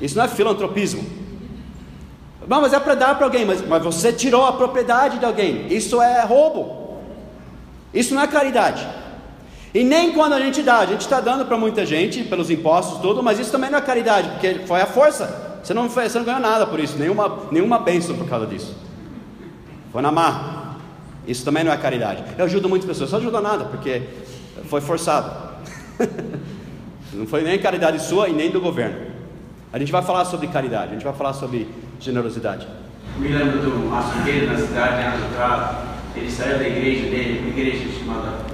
[0.00, 1.19] Isso não é filantropismo.
[2.50, 5.68] Não, mas é para dar para alguém, mas, mas você tirou a propriedade de alguém.
[5.72, 6.98] Isso é roubo.
[7.94, 8.84] Isso não é caridade.
[9.72, 12.98] E nem quando a gente dá, a gente está dando para muita gente, pelos impostos,
[12.98, 15.60] tudo, mas isso também não é caridade, porque foi a força.
[15.62, 18.76] Você não, você não ganhou nada por isso, nenhuma, nenhuma bênção por causa disso.
[19.92, 20.74] Foi na má.
[21.28, 22.24] Isso também não é caridade.
[22.36, 24.02] Eu ajudo muitas pessoas, só ajuda nada, porque
[24.64, 25.30] foi forçado.
[27.14, 29.08] não foi nem caridade sua e nem do governo.
[29.72, 31.68] A gente vai falar sobre caridade, a gente vai falar sobre
[32.00, 32.66] generosidade.
[33.18, 37.86] Me lembro do açougueiro na cidade, Leandro Prado, ele saiu da igreja dele, uma igreja
[37.98, 38.50] chamada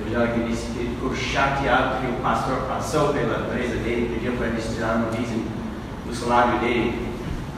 [0.00, 4.32] Evangélica, ele disse que ele ficou chateado porque o pastor passou pela empresa dele, pediu
[4.32, 5.44] para ele tirar no dízimo
[6.06, 6.94] do salário dele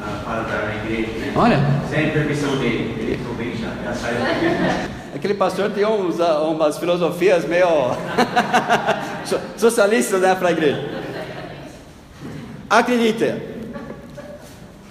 [0.01, 1.19] uh, para dar na igreja.
[1.19, 1.33] Né?
[1.35, 1.61] Olha!
[1.91, 4.97] Sem permissão dele, ele ficou bem chateado, saiu da igreja.
[5.15, 7.67] Aquele pastor tem uns, umas filosofias meio
[9.57, 11.07] socialistas né, para a igreja.
[12.69, 13.41] Acredita,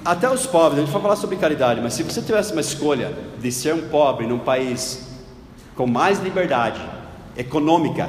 [0.05, 3.11] até os pobres, a gente vai falar sobre caridade, mas se você tivesse uma escolha
[3.39, 5.07] de ser um pobre num país
[5.75, 6.79] com mais liberdade
[7.35, 8.07] econômica,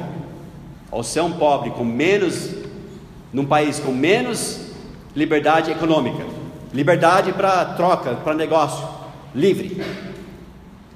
[0.90, 2.50] ou ser um pobre com menos,
[3.32, 4.72] num país com menos
[5.14, 6.22] liberdade econômica,
[6.72, 8.86] liberdade para troca, para negócio,
[9.34, 9.82] livre,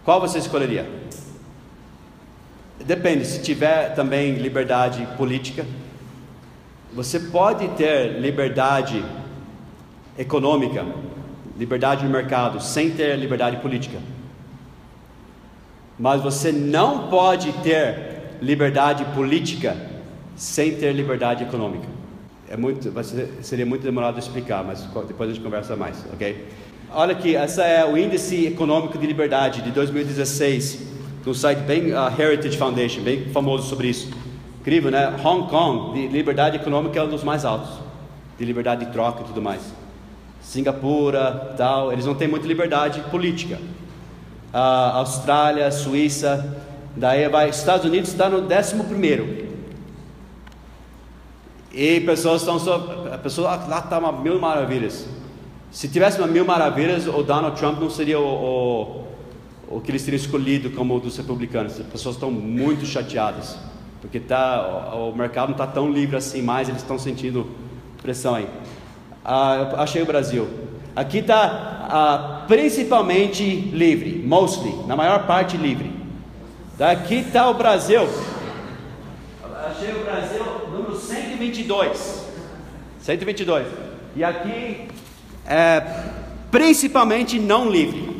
[0.04, 0.86] qual você escolheria?
[2.78, 5.64] Depende, se tiver também liberdade política,
[6.92, 9.02] você pode ter liberdade
[10.20, 10.84] econômica,
[11.58, 13.98] liberdade no mercado, sem ter liberdade política.
[15.98, 19.76] Mas você não pode ter liberdade política
[20.36, 21.86] sem ter liberdade econômica.
[22.48, 26.48] É muito, ser, seria muito demorado de explicar, mas depois a gente conversa mais, ok?
[26.92, 30.86] Olha aqui, essa é o índice econômico de liberdade de 2016,
[31.24, 34.10] do site bem uh, Heritage Foundation, bem famoso sobre isso.
[34.60, 35.14] Incrível, né?
[35.24, 37.70] Hong Kong, de liberdade econômica, é um dos mais altos,
[38.38, 39.79] de liberdade de troca e tudo mais.
[40.50, 43.56] Singapura, tal, eles não têm muita liberdade política.
[44.52, 46.58] A Austrália, Suíça,
[46.96, 49.48] daí vai, Estados Unidos está no décimo primeiro.
[51.72, 55.06] E pessoas estão só, a pessoa lá está uma mil maravilhas.
[55.70, 59.04] Se tivesse uma mil maravilhas, o Donald Trump não seria o,
[59.70, 61.78] o, o que eles teriam escolhido como dos republicanos.
[61.78, 63.56] As pessoas estão muito chateadas
[64.00, 67.46] porque tá, o, mercado não está tão livre assim mais, eles estão sentindo
[68.02, 68.48] pressão aí.
[69.24, 70.48] Ah, achei o Brasil.
[70.94, 75.92] Aqui está ah, principalmente livre, mostly, na maior parte livre.
[76.76, 78.08] Daqui está o Brasil.
[79.70, 82.26] Achei o Brasil número 122.
[83.00, 83.66] 122.
[84.16, 84.88] E aqui
[85.46, 85.82] é
[86.50, 88.10] principalmente não livre.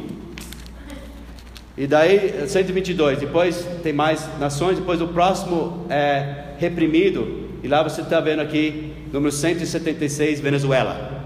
[1.77, 8.03] E daí, 122, depois tem mais nações, depois o próximo é reprimido, e lá você
[8.03, 11.25] está vendo aqui, número 176, Venezuela.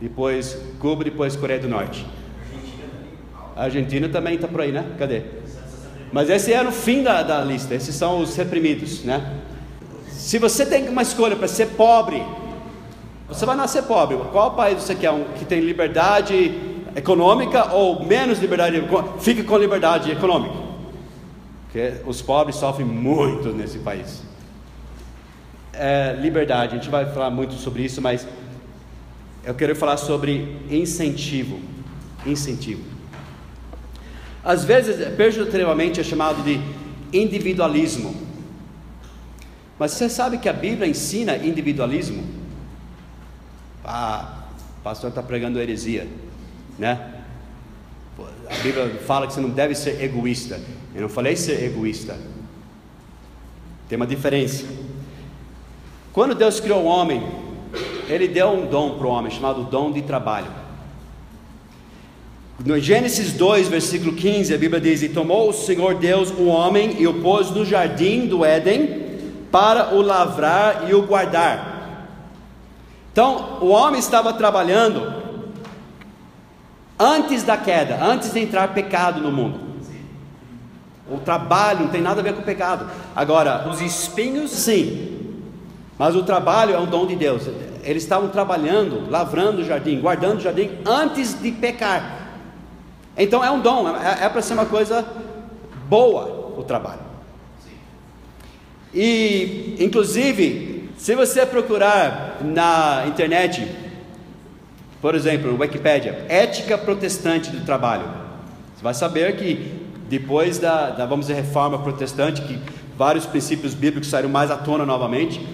[0.00, 2.06] Depois Cuba, depois Coreia do Norte.
[3.56, 4.84] A Argentina também está por aí, né?
[4.98, 5.22] Cadê?
[6.12, 9.40] Mas esse é o fim da, da lista, esses são os reprimidos, né?
[10.08, 12.22] Se você tem uma escolha para ser pobre
[13.28, 14.16] Você vai nascer pobre.
[14.32, 15.10] Qual país você quer?
[15.12, 16.52] Um que tem liberdade
[16.96, 19.18] econômica ou menos liberdade econômica?
[19.20, 20.54] Fica com liberdade econômica.
[21.64, 24.29] Porque os pobres sofrem muito nesse país.
[25.82, 28.28] É, liberdade, a gente vai falar muito sobre isso, mas
[29.42, 31.58] eu quero falar sobre incentivo.
[32.26, 32.82] Incentivo.
[34.44, 36.60] Às vezes, pejorativamente é chamado de
[37.18, 38.14] individualismo.
[39.78, 42.24] Mas você sabe que a Bíblia ensina individualismo?
[43.82, 44.44] Ah,
[44.80, 46.06] o pastor está pregando heresia,
[46.78, 47.22] né?
[48.50, 50.60] A Bíblia fala que você não deve ser egoísta.
[50.94, 52.18] Eu não falei ser egoísta.
[53.88, 54.89] Tem uma diferença.
[56.12, 57.22] Quando Deus criou o homem,
[58.08, 60.48] Ele deu um dom para o homem chamado dom de trabalho.
[62.64, 66.96] No Gênesis 2, versículo 15, a Bíblia diz: E tomou o Senhor Deus o homem
[66.98, 69.08] e o pôs no jardim do Éden
[69.50, 72.06] para o lavrar e o guardar.
[73.12, 75.20] Então, o homem estava trabalhando
[76.98, 79.58] antes da queda, antes de entrar pecado no mundo.
[81.10, 82.88] O trabalho não tem nada a ver com o pecado.
[83.16, 85.19] Agora, os espinhos, sim.
[86.00, 87.42] Mas o trabalho é um dom de Deus.
[87.84, 92.38] Eles estavam trabalhando, lavrando o jardim, guardando o jardim antes de pecar.
[93.18, 95.06] Então é um dom, é, é para ser uma coisa
[95.90, 97.02] boa o trabalho.
[98.94, 103.70] E, inclusive, se você procurar na internet,
[105.02, 108.06] por exemplo, Wikipedia, ética protestante do trabalho,
[108.74, 112.58] você vai saber que depois da, da, vamos dizer, reforma protestante, que
[112.96, 115.46] vários princípios bíblicos saíram mais à tona novamente,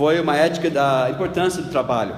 [0.00, 2.16] foi uma ética da importância do trabalho.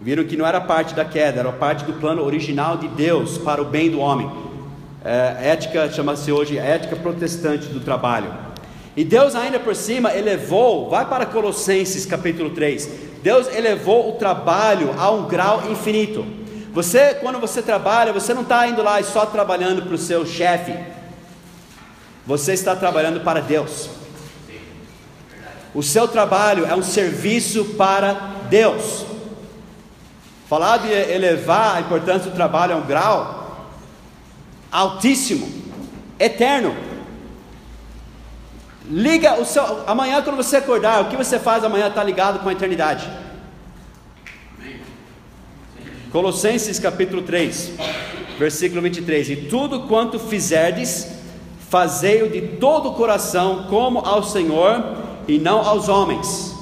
[0.00, 3.62] Viram que não era parte da queda, era parte do plano original de Deus para
[3.62, 4.28] o bem do homem.
[5.04, 8.34] É, ética chama-se hoje ética protestante do trabalho.
[8.96, 12.90] E Deus ainda por cima elevou, vai para Colossenses capítulo 3.
[13.22, 16.26] Deus elevou o trabalho a um grau infinito.
[16.72, 20.26] Você, quando você trabalha, você não está indo lá e só trabalhando para o seu
[20.26, 20.74] chefe.
[22.26, 23.99] Você está trabalhando para Deus.
[25.72, 28.12] O seu trabalho é um serviço para
[28.48, 29.04] Deus.
[30.48, 33.68] Falar de elevar a importância do trabalho a um grau
[34.70, 35.48] altíssimo,
[36.18, 36.74] eterno.
[38.88, 39.88] Liga o seu.
[39.88, 43.08] Amanhã, quando você acordar, o que você faz amanhã está ligado com a eternidade.
[46.10, 47.74] Colossenses capítulo 3,
[48.36, 51.06] versículo 23: E tudo quanto fizerdes,
[51.68, 56.54] fazei-o de todo o coração, como ao Senhor e não aos homens,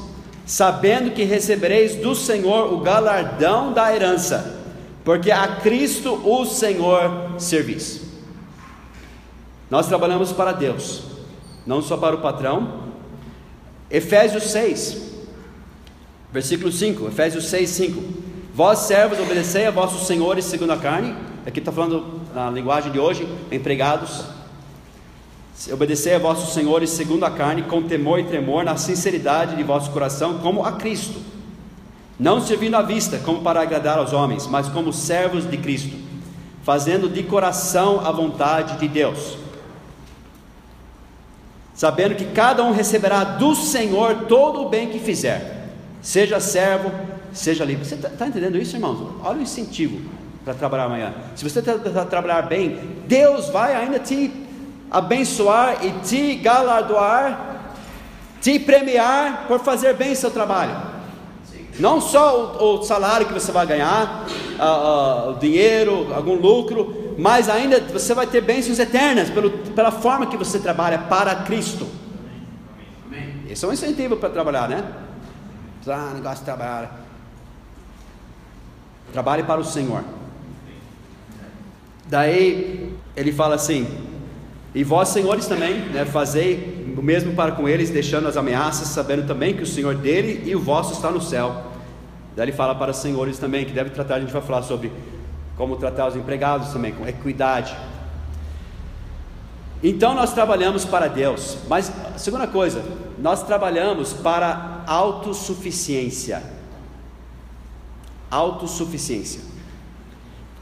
[0.46, 4.60] sabendo que recebereis do Senhor o galardão da herança,
[5.04, 8.02] porque a Cristo o Senhor servis.
[9.70, 11.08] Nós trabalhamos para Deus
[11.68, 12.88] não só para o patrão.
[13.90, 15.02] Efésios 6,
[16.32, 18.02] versículo 5, Efésios 6, 5.
[18.54, 21.14] Vós servos, obedecei a vossos senhores segundo a carne.
[21.46, 24.24] Aqui está falando na linguagem de hoje, empregados.
[25.72, 29.90] Obedecei a vossos senhores segundo a carne, com temor e tremor, na sinceridade de vosso
[29.90, 31.20] coração, como a Cristo.
[32.18, 35.96] Não servindo à vista, como para agradar aos homens, mas como servos de Cristo,
[36.62, 39.38] fazendo de coração a vontade de Deus
[41.78, 45.68] sabendo que cada um receberá do Senhor todo o bem que fizer,
[46.02, 46.90] seja servo,
[47.32, 47.84] seja livre.
[47.84, 48.98] Você está tá entendendo isso, irmãos?
[49.22, 50.00] Olha o incentivo
[50.44, 51.14] para trabalhar amanhã.
[51.36, 54.28] Se você está tá, trabalhar bem, Deus vai ainda te
[54.90, 57.74] abençoar e te galardoar,
[58.40, 60.76] te premiar por fazer bem seu trabalho.
[61.78, 64.26] Não só o, o salário que você vai ganhar,
[64.58, 69.90] uh, uh, o dinheiro, algum lucro, mas ainda você vai ter bênçãos eternas pelo, pela
[69.90, 71.86] forma que você trabalha para Cristo.
[73.48, 74.84] Esse é um incentivo para trabalhar, né?
[75.86, 77.00] Ah, negócio de trabalhar.
[79.12, 80.04] Trabalhe para o Senhor.
[82.06, 83.86] Daí ele fala assim:
[84.74, 89.26] E vós, senhores, também, né, fazei o mesmo para com eles, deixando as ameaças, sabendo
[89.26, 91.64] também que o Senhor dele e o vosso está no céu.
[92.36, 94.92] Daí ele fala para os senhores também, que deve tratar, a gente vai falar sobre
[95.56, 97.76] como tratar os empregados também, com equidade.
[99.82, 102.82] Então nós trabalhamos para Deus, mas segunda coisa,
[103.18, 106.42] nós trabalhamos para autossuficiência.
[108.30, 109.40] Autossuficiência.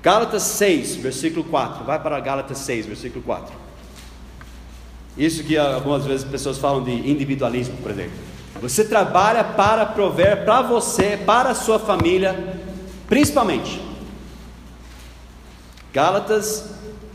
[0.03, 1.85] Gálatas 6, versículo 4.
[1.85, 3.66] Vai para Gálatas 6, versículo 4.
[5.17, 8.13] Isso que algumas vezes as pessoas falam de individualismo, por exemplo.
[8.61, 12.59] Você trabalha para prover para você, para a sua família,
[13.09, 13.81] principalmente.
[15.93, 16.71] Gálatas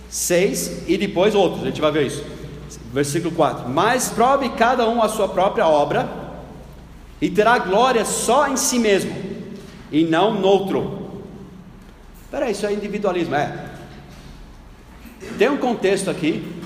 [0.10, 2.24] 6 e depois outros, a gente vai ver isso.
[2.92, 6.10] Versículo 4: Mas prove cada um a sua própria obra,
[7.22, 9.16] e terá glória só em si mesmo,
[9.92, 11.22] e não noutro.
[12.30, 13.36] Peraí, isso é individualismo.
[13.36, 13.66] É.
[15.38, 16.61] Tem um contexto aqui,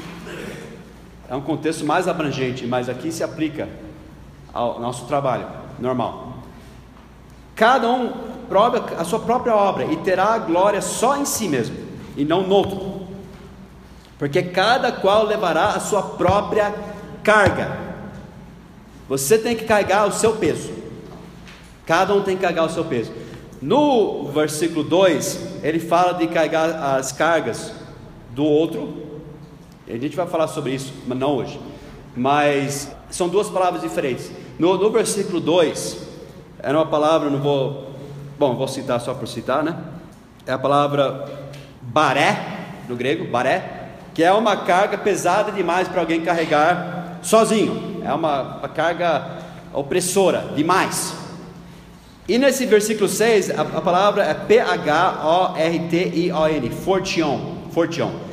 [1.30, 3.68] é um contexto mais abrangente, mas aqui se aplica
[4.54, 5.48] ao nosso trabalho
[5.80, 6.38] normal.
[7.56, 8.12] Cada um
[8.48, 11.76] prova a sua própria obra e terá a glória só em si mesmo
[12.16, 13.08] e não no outro,
[14.18, 16.74] porque cada qual levará a sua própria
[17.24, 17.86] carga.
[19.10, 20.74] Você tem que carregar o seu peso.
[21.86, 23.12] Cada um tem que carregar o seu peso.
[23.62, 27.72] No versículo 2, ele fala de carregar as cargas
[28.32, 29.15] do outro.
[29.88, 31.60] A gente vai falar sobre isso, mas não hoje.
[32.16, 34.32] Mas são duas palavras diferentes.
[34.58, 35.98] No, no versículo 2,
[36.60, 37.92] era uma palavra, não vou.
[38.40, 39.78] Bom, vou citar só por citar, né?
[40.46, 41.26] É a palavra
[41.82, 42.38] baré,
[42.90, 48.02] no grego, baré, que é uma carga pesada demais para alguém carregar sozinho.
[48.04, 49.38] É uma, uma carga
[49.74, 51.14] opressora demais.
[52.28, 54.70] E nesse versículo 6, a, a palavra é P-H-O-R-T-I-O-N,
[56.72, 58.25] fortion, fortion.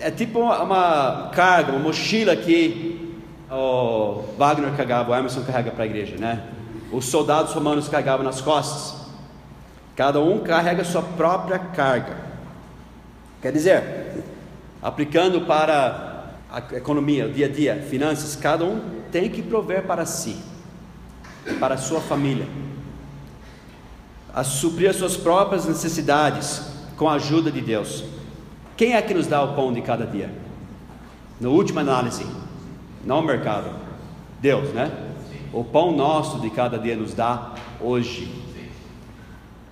[0.00, 3.16] É tipo uma, carga, uma mochila que
[3.50, 6.44] o Wagner carregava, o Emerson carrega para a igreja, né?
[6.90, 9.00] Os soldados romanos carregavam nas costas.
[9.94, 12.16] Cada um carrega sua própria carga.
[13.42, 14.24] Quer dizer,
[14.82, 18.80] aplicando para a economia, o dia a dia, finanças, cada um
[19.12, 20.36] tem que prover para si,
[21.58, 22.46] para a sua família
[24.34, 26.62] a suprir as suas próprias necessidades
[26.96, 28.04] com a ajuda de Deus.
[28.80, 30.30] Quem é que nos dá o pão de cada dia?
[31.38, 32.24] Na última análise,
[33.04, 33.68] não o mercado,
[34.40, 34.90] Deus, né?
[35.52, 38.32] O pão nosso de cada dia nos dá hoje.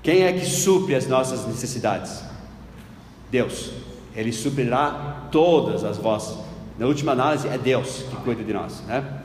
[0.02, 2.22] Quem é que supre as nossas necessidades?
[3.30, 3.72] Deus.
[4.14, 6.44] Ele suprirá todas as vossas.
[6.78, 9.22] Na última análise, é Deus que cuida de nós, né?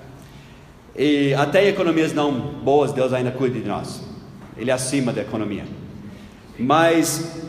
[0.95, 4.01] E até economias não boas, Deus ainda cuida de nós
[4.55, 5.65] ele é acima da economia.
[6.57, 7.41] Mas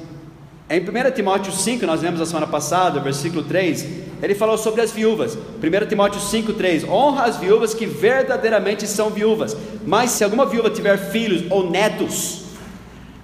[0.69, 3.87] em 1 Timóteo 5, nós lemos a semana passada, versículo 3,
[4.23, 5.37] ele falou sobre as viúvas.
[5.37, 9.55] 1 Timóteo 5, 3: Honra as viúvas que verdadeiramente são viúvas,
[9.87, 12.45] mas se alguma viúva tiver filhos ou netos,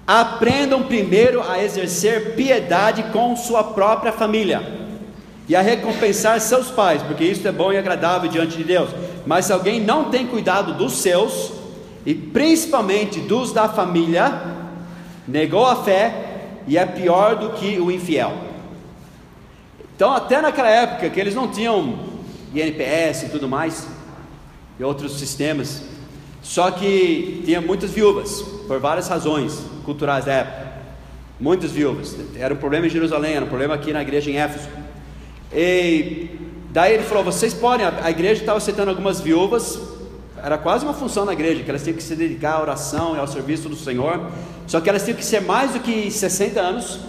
[0.05, 4.79] aprendam primeiro a exercer piedade com sua própria família
[5.49, 8.91] e a recompensar seus pais, porque isso é bom e agradável diante de Deus.
[9.25, 11.53] Mas se alguém não tem cuidado dos seus,
[12.05, 14.31] e principalmente dos da família,
[15.27, 16.30] negou a fé
[16.67, 18.33] e é pior do que o infiel.
[19.95, 21.99] Então, até naquela época que eles não tinham
[22.53, 23.87] INPS e tudo mais,
[24.79, 25.83] e outros sistemas,
[26.41, 30.71] só que tinha muitas viúvas, por várias razões culturais da época.
[31.39, 32.15] Muitas viúvas.
[32.35, 34.69] Era um problema em Jerusalém, era um problema aqui na igreja em Éfeso.
[35.53, 36.29] E
[36.71, 39.79] daí ele falou: vocês podem, a igreja estava aceitando algumas viúvas
[40.43, 43.19] era quase uma função na igreja, que elas tinham que se dedicar à oração e
[43.19, 44.29] ao serviço do Senhor.
[44.67, 46.99] Só que elas tinham que ser mais do que 60 anos.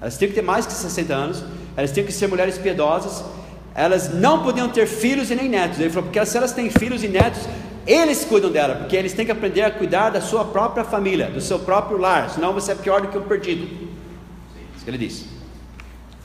[0.00, 1.44] Elas tinham que ter mais que 60 anos.
[1.76, 3.24] Elas tinham que ser mulheres piedosas.
[3.74, 5.78] Elas não podiam ter filhos e nem netos.
[5.78, 7.42] Ele falou, porque se elas têm filhos e netos,
[7.86, 11.40] eles cuidam dela, porque eles têm que aprender a cuidar da sua própria família, do
[11.40, 13.64] seu próprio lar, senão você é pior do que um perdido.
[14.76, 15.26] Isso que ele disse.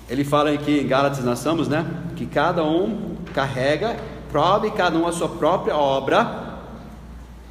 [0.10, 1.86] Ele fala aqui em Gálatas, nós estamos, né?
[2.18, 3.96] Que cada um carrega
[4.34, 6.58] prove cada um a sua própria obra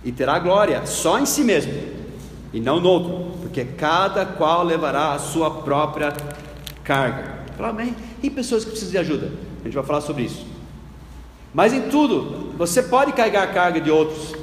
[0.02, 1.72] e terá glória só em si mesmo
[2.52, 6.12] e não no outro, porque cada qual levará a sua própria
[6.82, 7.44] carga.
[7.56, 7.94] Fala, amém.
[8.20, 9.30] E pessoas que precisam de ajuda?
[9.60, 10.44] A gente vai falar sobre isso.
[11.54, 14.34] Mas em tudo, você pode carregar a carga de outros,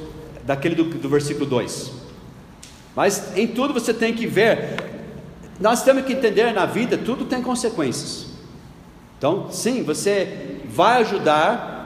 [0.44, 1.92] daquele do, do versículo 2.
[2.96, 4.76] Mas em tudo você tem que ver,
[5.60, 8.26] nós temos que entender na vida, tudo tem consequências.
[9.18, 11.79] Então, sim, você vai ajudar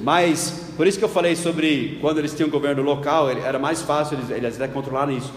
[0.00, 4.18] mas, por isso que eu falei sobre quando eles tinham governo local, era mais fácil
[4.18, 5.32] eles, eles até isso.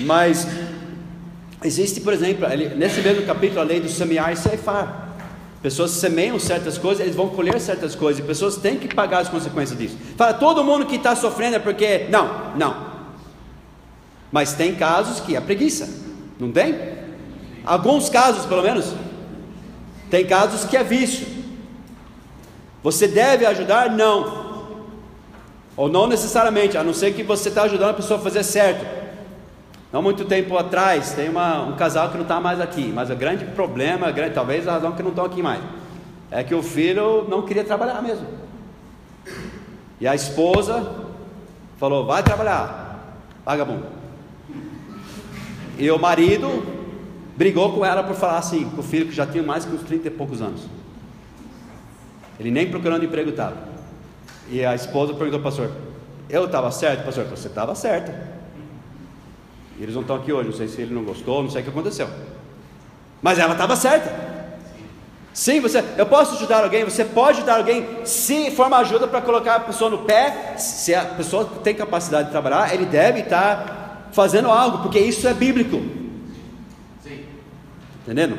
[0.00, 0.46] Mas,
[1.62, 2.46] existe, por exemplo,
[2.76, 5.10] nesse mesmo capítulo, a lei do semear e ceifar.
[5.62, 9.28] Pessoas semeiam certas coisas, eles vão colher certas coisas, e pessoas têm que pagar as
[9.28, 9.96] consequências disso.
[10.16, 12.08] Fala, todo mundo que está sofrendo é porque.
[12.10, 12.92] Não, não.
[14.32, 15.88] Mas tem casos que é preguiça,
[16.40, 16.74] não tem?
[17.64, 18.92] Alguns casos, pelo menos.
[20.10, 21.41] Tem casos que é vício.
[22.82, 23.90] Você deve ajudar?
[23.90, 24.42] Não.
[25.76, 28.84] Ou não necessariamente, a não ser que você está ajudando a pessoa a fazer certo.
[29.92, 33.14] Não muito tempo atrás, tem uma, um casal que não está mais aqui, mas o
[33.14, 35.62] grande problema, grande, talvez a razão que não estão aqui mais,
[36.30, 38.26] é que o filho não queria trabalhar mesmo.
[40.00, 40.90] E a esposa
[41.78, 43.84] falou: vai trabalhar, vagabundo.
[45.78, 46.64] E o marido
[47.36, 49.82] brigou com ela por falar assim, com o filho que já tinha mais que uns
[49.82, 50.62] 30 e poucos anos.
[52.42, 53.56] Ele nem procurando emprego estava.
[54.50, 55.70] E a esposa perguntou ao pastor:
[56.28, 57.04] Eu estava certo?
[57.04, 58.12] Pastor, você estava certo.
[59.78, 61.70] Eles não estão aqui hoje, não sei se ele não gostou, não sei o que
[61.70, 62.08] aconteceu.
[63.22, 64.32] Mas ela estava certa.
[65.32, 69.22] Sim, você, eu posso ajudar alguém, você pode ajudar alguém se for uma ajuda para
[69.22, 74.10] colocar a pessoa no pé, se a pessoa tem capacidade de trabalhar, ele deve estar
[74.12, 75.80] fazendo algo, porque isso é bíblico.
[77.02, 77.24] Sim.
[78.02, 78.38] Entendendo?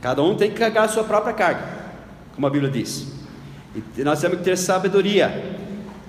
[0.00, 1.62] Cada um tem que carregar a sua própria carga,
[2.34, 3.15] como a Bíblia diz.
[3.96, 5.56] E nós temos que ter sabedoria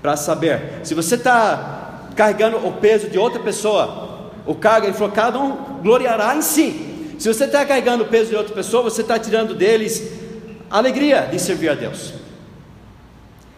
[0.02, 0.82] para saber.
[0.84, 5.82] Se você está carregando o peso de outra pessoa, o carga, ele falou, cada um
[5.82, 7.16] gloriará em si.
[7.20, 10.12] Se você está carregando o peso de outra pessoa, você está tirando deles
[10.70, 12.14] a alegria de servir a Deus.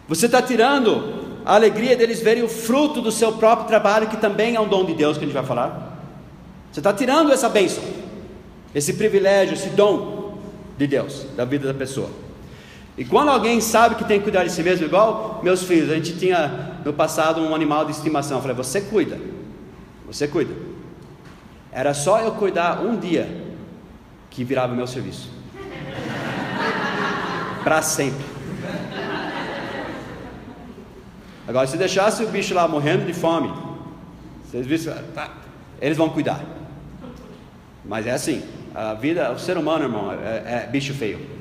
[0.08, 4.56] Você está tirando a alegria deles verem o fruto do seu próprio trabalho, que também
[4.56, 5.98] é um dom de Deus que a gente vai falar.
[6.72, 7.82] Você está tirando essa bênção,
[8.74, 10.38] esse privilégio, esse dom
[10.76, 12.10] de Deus da vida da pessoa.
[13.00, 15.94] E quando alguém sabe que tem que cuidar de si mesmo, igual meus filhos, a
[15.94, 18.36] gente tinha no passado um animal de estimação.
[18.36, 19.18] Eu falei, você cuida,
[20.06, 20.52] você cuida.
[21.72, 23.26] Era só eu cuidar um dia
[24.28, 25.30] que virava meu serviço.
[27.64, 28.22] Para sempre.
[31.48, 33.50] Agora, se deixasse o bicho lá morrendo de fome,
[34.44, 35.30] vocês vissem, tá,
[35.80, 36.44] eles vão cuidar.
[37.82, 38.42] Mas é assim,
[38.74, 41.39] a vida, o ser humano, irmão, é, é bicho feio.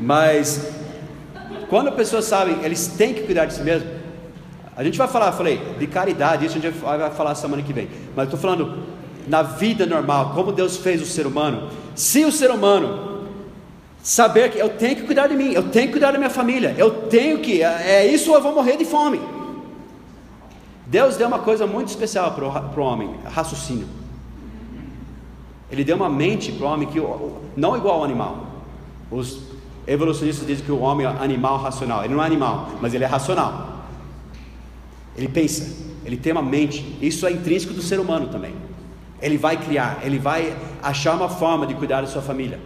[0.00, 0.68] Mas
[1.68, 3.88] quando as pessoas sabem, eles têm que cuidar de si mesmo.
[4.76, 7.88] A gente vai falar, falei, de caridade, isso a gente vai falar semana que vem.
[8.14, 8.84] Mas estou falando
[9.26, 13.24] na vida normal, como Deus fez o ser humano, se o ser humano
[14.02, 16.74] saber que eu tenho que cuidar de mim, eu tenho que cuidar da minha família,
[16.78, 19.20] eu tenho que, é, é isso ou eu vou morrer de fome.
[20.86, 23.88] Deus deu uma coisa muito especial para o homem, raciocínio.
[25.70, 27.02] Ele deu uma mente para o homem que
[27.56, 28.46] não igual ao animal.
[29.10, 29.45] Os
[29.86, 32.04] evolucionistas dizem que o homem é animal racional.
[32.04, 33.84] Ele não é animal, mas ele é racional.
[35.16, 36.96] Ele pensa, ele tem uma mente.
[37.00, 38.54] Isso é intrínseco do ser humano também.
[39.20, 42.60] Ele vai criar, ele vai achar uma forma de cuidar da sua família.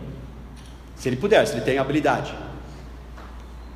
[0.96, 2.34] Se ele puder, se ele tem habilidade.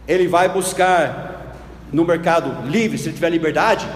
[0.07, 1.57] Ele vai buscar
[1.93, 3.87] no mercado livre, se ele tiver liberdade.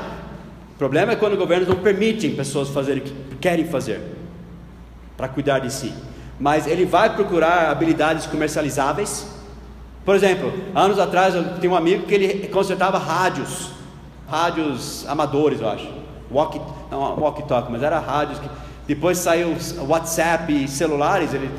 [0.74, 4.01] O problema é quando os governos não permitem pessoas fazerem o que querem fazer
[5.16, 5.92] para cuidar de si.
[6.38, 9.26] Mas ele vai procurar habilidades comercializáveis.
[10.09, 13.72] Por exemplo, anos atrás eu tinha um amigo que ele consertava rádios,
[14.26, 15.86] rádios amadores, eu acho.
[16.30, 18.48] Walkie, não walkie talk, mas era rádios que
[18.86, 19.54] depois saiu
[19.86, 21.50] WhatsApp e celulares, ele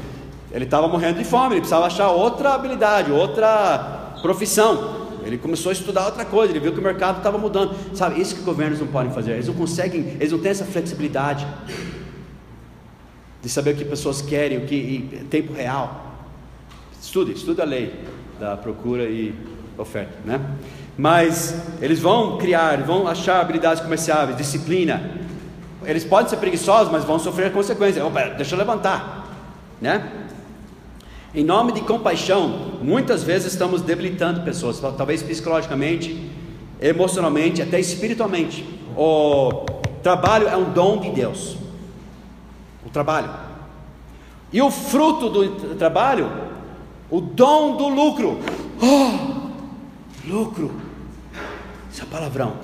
[0.52, 5.10] ele estava morrendo de fome, ele precisava achar outra habilidade, outra profissão.
[5.24, 7.76] Ele começou a estudar outra coisa, ele viu que o mercado estava mudando.
[7.96, 11.46] Sabe, isso que governos não podem fazer, eles não conseguem, eles não têm essa flexibilidade
[13.44, 16.08] de saber o que pessoas querem, o que em tempo real.
[17.00, 17.94] Estude, estude a lei
[18.40, 19.36] da procura e
[19.78, 20.40] oferta, né?
[20.98, 25.12] Mas eles vão criar, vão achar habilidades comerciais, disciplina,
[25.86, 28.04] eles podem ser preguiçosos, mas vão sofrer consequências.
[28.04, 29.28] Opa, deixa eu levantar,
[29.82, 30.12] né?
[31.34, 36.30] Em nome de compaixão, muitas vezes estamos debilitando pessoas, talvez psicologicamente,
[36.82, 38.66] emocionalmente, até espiritualmente.
[38.98, 39.66] O
[40.02, 41.56] trabalho é um dom de Deus.
[42.86, 43.30] O trabalho.
[44.52, 46.49] E o fruto do trabalho,
[47.10, 48.40] o dom do lucro.
[48.82, 50.72] Oh, lucro.
[51.92, 52.58] Isso é palavrão.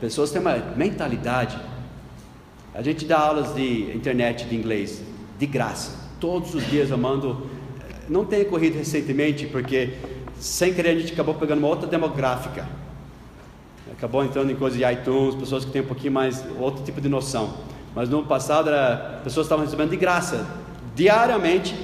[0.00, 1.58] Pessoas têm uma mentalidade.
[2.74, 5.02] A gente dá aulas de internet de inglês
[5.38, 5.92] de graça.
[6.20, 7.48] Todos os dias eu mando.
[8.08, 9.94] Não tenho corrido recentemente porque
[10.38, 12.68] sem querer a gente acabou pegando uma outra demográfica.
[13.90, 17.08] Acabou entrando em coisas de iTunes, pessoas que têm um pouquinho mais outro tipo de
[17.08, 17.54] noção.
[17.94, 20.46] Mas no passado era, pessoas estavam recebendo de graça,
[20.94, 21.74] diariamente,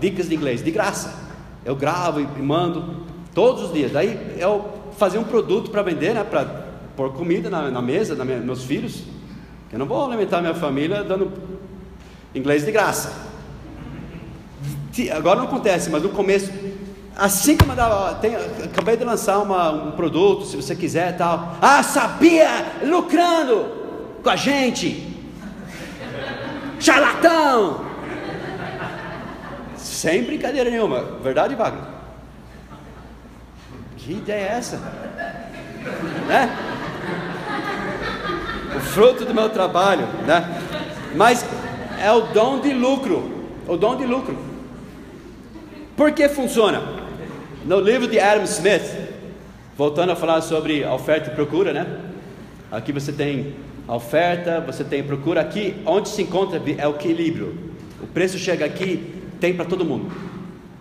[0.00, 1.30] dicas de inglês, de graça.
[1.64, 3.92] Eu gravo e mando todos os dias.
[3.92, 6.44] Daí eu fazia um produto para vender, né, para
[6.96, 9.02] pôr comida na, na mesa dos meus filhos.
[9.72, 11.32] Eu não vou alimentar minha família dando
[12.34, 13.30] inglês de graça.
[15.14, 16.50] Agora não acontece, mas no começo,
[17.16, 21.56] assim que eu mandava, tem, acabei de lançar uma, um produto, se você quiser tal.
[21.60, 22.48] Ah, sabia,
[22.84, 23.66] lucrando
[24.22, 25.08] com a gente.
[26.78, 27.89] Charlatão!
[30.00, 31.84] Sem brincadeira nenhuma, verdade, Wagner?
[33.98, 34.78] Que ideia é essa?
[36.26, 36.56] Né?
[38.74, 40.58] o fruto do meu trabalho, né?
[41.14, 41.44] Mas
[42.00, 44.38] é o dom de lucro, o dom de lucro.
[45.94, 46.82] Por que funciona?
[47.66, 48.96] No livro de Adam Smith,
[49.76, 51.86] voltando a falar sobre oferta e procura, né?
[52.72, 53.54] Aqui você tem
[53.86, 55.42] a oferta, você tem procura.
[55.42, 57.54] Aqui, onde se encontra é o equilíbrio.
[58.02, 60.12] O preço chega aqui, tem para todo mundo.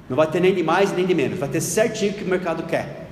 [0.09, 1.39] Não vai ter nem de mais nem de menos.
[1.39, 3.09] Vai ter certinho o que o mercado quer.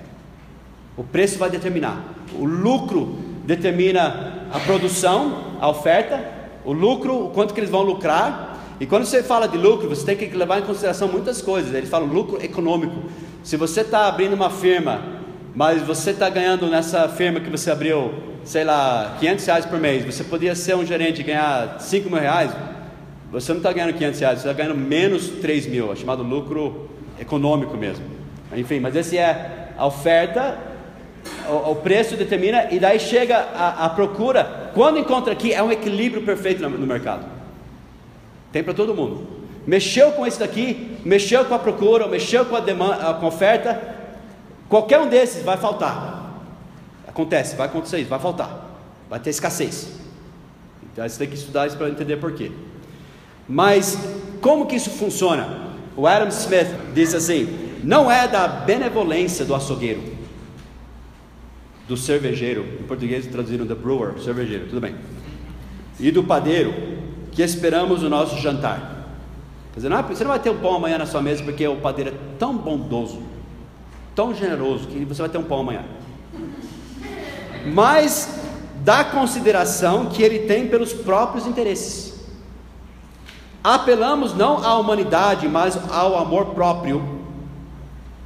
[0.97, 2.15] O preço vai determinar.
[2.33, 6.23] O lucro determina a produção, a oferta,
[6.65, 8.57] o lucro, o quanto que eles vão lucrar.
[8.79, 11.73] E quando você fala de lucro, você tem que levar em consideração muitas coisas.
[11.73, 13.03] Eles falam lucro econômico.
[13.43, 15.01] Se você está abrindo uma firma,
[15.55, 20.05] mas você está ganhando nessa firma que você abriu, sei lá, 500 reais por mês,
[20.05, 22.51] você podia ser um gerente e ganhar 5 mil reais,
[23.31, 26.89] você não está ganhando 500 reais, você está ganhando menos 3 mil, é chamado lucro
[27.19, 28.05] econômico mesmo.
[28.55, 30.57] Enfim, mas esse é a oferta,
[31.49, 34.71] o, o preço determina, e daí chega a, a, procura.
[34.73, 37.25] Quando encontra aqui, é um equilíbrio perfeito no, no mercado.
[38.51, 39.27] Tem para todo mundo.
[39.65, 43.95] Mexeu com esse daqui, mexeu com a procura, mexeu com a, demanda, com a oferta,
[44.69, 46.31] qualquer um desses vai faltar.
[47.05, 48.65] Acontece, vai acontecer isso, vai faltar.
[49.09, 49.91] Vai ter escassez.
[50.83, 52.51] Então você tem que estudar isso para entender por quê.
[53.47, 53.97] Mas
[54.41, 55.67] como que isso funciona?
[55.95, 57.47] O Adam Smith diz assim:
[57.83, 60.01] não é da benevolência do açougueiro,
[61.87, 64.95] do cervejeiro, em português traduziram the brewer, cervejeiro, tudo bem,
[65.99, 66.73] e do padeiro,
[67.31, 68.95] que esperamos o nosso jantar.
[69.73, 71.67] Quer dizer, não é, você não vai ter um pão amanhã na sua mesa porque
[71.67, 73.21] o padeiro é tão bondoso,
[74.15, 75.85] tão generoso, que você vai ter um pão amanhã.
[77.73, 78.41] Mas
[78.83, 82.06] da consideração que ele tem pelos próprios interesses.
[83.67, 87.03] Apelamos não à humanidade, mas ao amor próprio.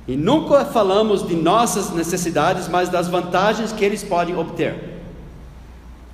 [0.08, 5.02] E nunca falamos de nossas necessidades, mas das vantagens que eles podem obter.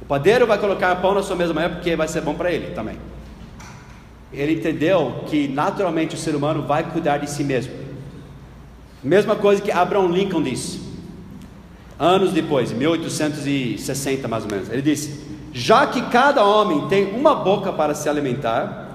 [0.02, 2.74] O padeiro vai colocar pão na sua mesa amanhã porque vai ser bom para ele
[2.74, 2.98] também.
[4.32, 7.74] Ele entendeu que naturalmente o ser humano vai cuidar de si mesmo.
[9.04, 10.80] Mesma coisa que Abraham Lincoln disse.
[12.00, 14.70] Anos depois, 1860 mais ou menos.
[14.70, 15.22] Ele disse:
[15.52, 18.87] Já que cada homem tem uma boca para se alimentar,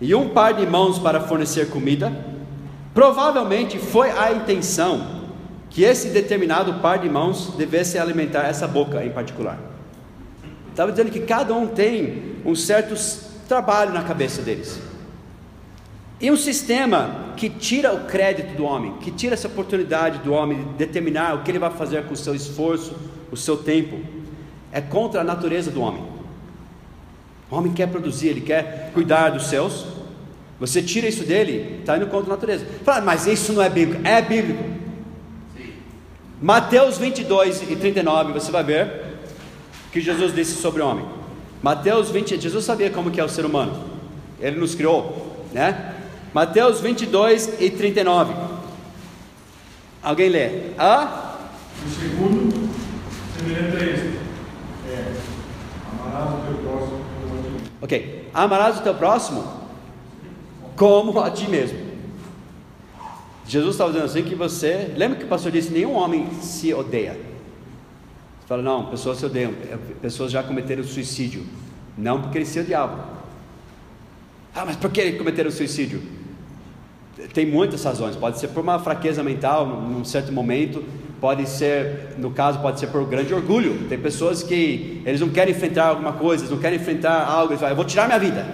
[0.00, 2.12] e um par de mãos para fornecer comida,
[2.94, 5.20] provavelmente foi a intenção
[5.68, 9.58] que esse determinado par de mãos devesse alimentar essa boca em particular.
[10.70, 12.94] Estava dizendo que cada um tem um certo
[13.46, 14.80] trabalho na cabeça deles.
[16.20, 20.58] E um sistema que tira o crédito do homem, que tira essa oportunidade do homem
[20.58, 22.94] de determinar o que ele vai fazer com o seu esforço,
[23.30, 23.98] o seu tempo,
[24.72, 26.09] é contra a natureza do homem.
[27.50, 29.84] O homem quer produzir, ele quer cuidar dos seus.
[30.60, 32.64] Você tira isso dele, está indo contra a natureza.
[32.84, 34.06] Fala, mas isso não é bíblico.
[34.06, 34.62] É bíblico.
[35.56, 35.72] Sim.
[36.40, 39.10] Mateus 22 e 39, você vai ver
[39.90, 41.04] que Jesus disse sobre o homem.
[41.62, 43.84] Mateus 20, Jesus sabia como que é o ser humano.
[44.38, 45.94] Ele nos criou, né?
[46.32, 48.32] Mateus 22 e 39.
[50.02, 50.70] Alguém lê?
[50.78, 51.36] Ah?
[51.84, 52.70] O segundo,
[53.36, 54.18] semelhante a este,
[54.88, 55.12] é
[55.92, 57.00] amarás o teu próximo
[57.90, 59.42] Ok, amarás o teu próximo
[60.76, 61.76] como a ti mesmo.
[63.44, 64.94] Jesus estava dizendo assim que você.
[64.96, 67.14] Lembra que o pastor disse: nenhum homem se odeia.
[67.14, 71.44] Você fala, não, pessoas se odeiam, é, pessoas já cometeram suicídio.
[71.98, 73.00] Não porque eles se odiavam.
[74.54, 76.00] Ah, mas por que cometeram suicídio?
[77.34, 78.14] Tem muitas razões.
[78.14, 80.84] Pode ser por uma fraqueza mental, num certo momento,
[81.20, 83.88] pode ser, no caso, pode ser por grande orgulho.
[83.88, 87.60] Tem pessoas que eles não querem enfrentar alguma coisa, eles não querem enfrentar algo, eles
[87.60, 88.46] falam, eu vou tirar minha vida.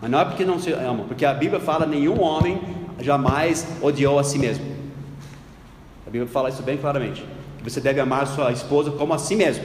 [0.00, 2.60] Mas não é porque não se amam, porque a Bíblia fala nenhum homem
[3.00, 4.64] jamais odiou a si mesmo.
[6.06, 7.24] A Bíblia fala isso bem claramente.
[7.58, 9.64] Que você deve amar sua esposa como a si mesmo.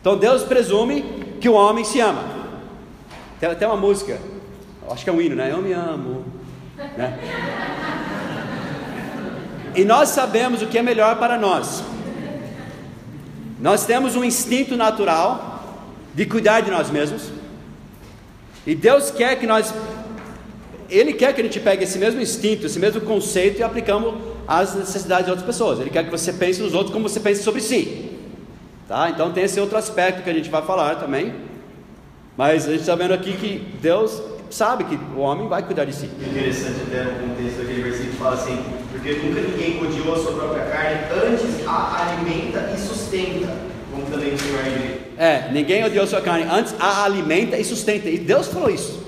[0.00, 1.02] Então Deus presume
[1.40, 2.22] que o homem se ama.
[3.38, 4.18] Tem até uma música,
[4.90, 5.50] acho que é um hino, né?
[5.50, 6.24] Eu me amo.
[6.76, 7.18] Né?
[9.74, 11.82] E nós sabemos o que é melhor para nós.
[13.60, 15.50] Nós temos um instinto natural
[16.14, 17.30] de cuidar de nós mesmos.
[18.66, 19.72] E Deus quer que nós,
[20.88, 24.14] Ele quer que a gente pegue esse mesmo instinto, esse mesmo conceito e aplicamos
[24.46, 25.78] às necessidades de outras pessoas.
[25.78, 28.10] Ele quer que você pense nos outros como você pensa sobre si.
[28.88, 29.08] Tá?
[29.10, 31.32] Então tem esse outro aspecto que a gente vai falar também.
[32.36, 35.94] Mas a gente está vendo aqui que Deus sabe que o homem vai cuidar de
[35.94, 36.06] si.
[36.06, 38.58] Interessante até no contexto daquele versículo que fala assim,
[38.92, 43.48] porque nunca ninguém odiou a sua própria carne, antes a alimenta e sustenta,
[43.90, 44.60] como também o Senhor
[45.16, 48.08] É, ninguém odiou a sua carne, antes a alimenta e sustenta.
[48.08, 49.00] E Deus falou isso.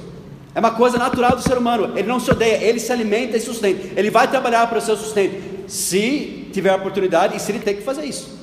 [0.54, 1.96] É uma coisa natural do ser humano.
[1.96, 3.98] Ele não se odeia, ele se alimenta e sustenta.
[3.98, 7.74] Ele vai trabalhar para o seu sustento, se tiver a oportunidade e se ele tem
[7.74, 8.38] que fazer isso.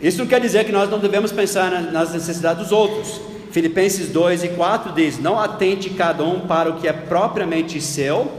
[0.00, 3.20] Isso não quer dizer que nós não devemos pensar nas necessidades dos outros.
[3.56, 8.30] Filipenses 2 e 4 diz: Não atente cada um para o que é propriamente seu,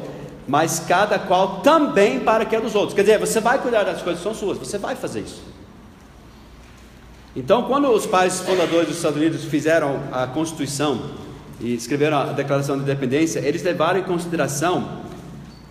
[0.48, 2.94] mas cada qual também para o que é dos outros.
[2.94, 5.42] Quer dizer, você vai cuidar das coisas que são suas, você vai fazer isso.
[7.36, 11.02] Então, quando os pais fundadores dos Estados Unidos fizeram a Constituição
[11.60, 15.02] e escreveram a Declaração de Independência, eles levaram em consideração,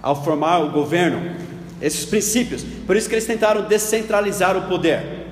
[0.02, 1.36] ao formar o governo,
[1.80, 2.64] esses princípios.
[2.84, 5.25] Por isso que eles tentaram descentralizar o poder.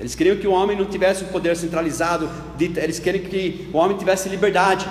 [0.00, 2.28] Eles queriam que o homem não tivesse um poder centralizado,
[2.58, 4.88] eles queriam que o homem tivesse liberdade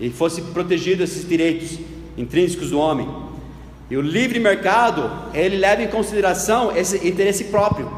[0.00, 1.78] e fosse protegido desses direitos
[2.18, 3.08] intrínsecos do homem.
[3.88, 7.88] E o livre mercado, ele leva em consideração esse interesse próprio.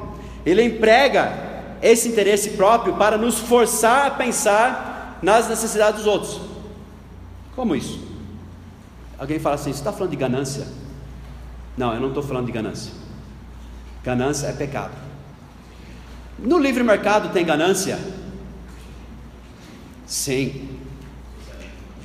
[0.45, 1.33] Ele emprega
[1.81, 6.41] esse interesse próprio para nos forçar a pensar nas necessidades dos outros.
[7.57, 8.01] Como isso?
[9.19, 10.67] Alguém fala assim: você está falando de ganância?
[11.77, 12.93] Não, eu não estou falando de ganância.
[14.05, 15.02] Ganância é pecado.
[16.43, 17.99] No livre mercado tem ganância?
[20.07, 20.69] Sim.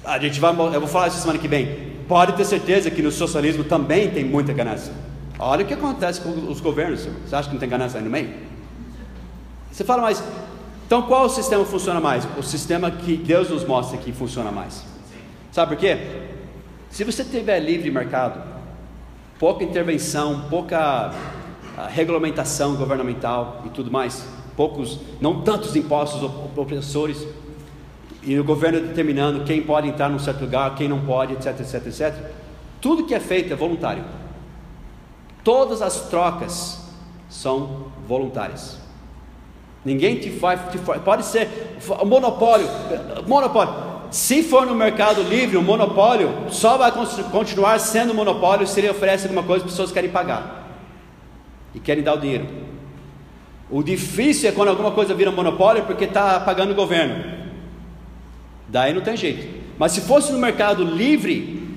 [0.06, 1.98] A gente vai, eu vou falar isso semana que vem.
[2.08, 4.94] Pode ter certeza que no socialismo também tem muita ganância.
[5.40, 7.06] Olha o que acontece com os governos.
[7.26, 8.34] Você acha que não tem ganância aí no meio?
[9.72, 10.24] Você fala, mas
[10.86, 12.26] então qual o sistema funciona mais?
[12.38, 14.86] O sistema que Deus nos mostra que funciona mais.
[15.52, 15.98] Sabe por quê?
[16.90, 18.42] Se você tiver livre mercado,
[19.38, 21.12] pouca intervenção, pouca
[21.86, 27.28] regulamentação governamental e tudo mais, poucos, não tantos impostos opressores,
[28.24, 31.88] e o governo determinando quem pode entrar num certo lugar, quem não pode, etc, etc,
[31.88, 32.14] etc.
[32.82, 34.04] Tudo que é feito é voluntário.
[35.44, 36.84] Todas as trocas
[37.30, 38.80] são voluntárias.
[39.86, 42.68] Ninguém te faz, te faz pode ser monopólio,
[43.26, 43.74] monopólio.
[44.12, 46.92] Se for no mercado livre, o monopólio só vai
[47.32, 50.57] continuar sendo monopólio se ele oferece alguma coisa que as pessoas querem pagar
[51.78, 52.48] e querem dar o dinheiro.
[53.70, 57.24] O difícil é quando alguma coisa vira monopólio porque está pagando o governo.
[58.68, 59.48] Daí não tem jeito.
[59.78, 61.70] Mas se fosse no mercado livre,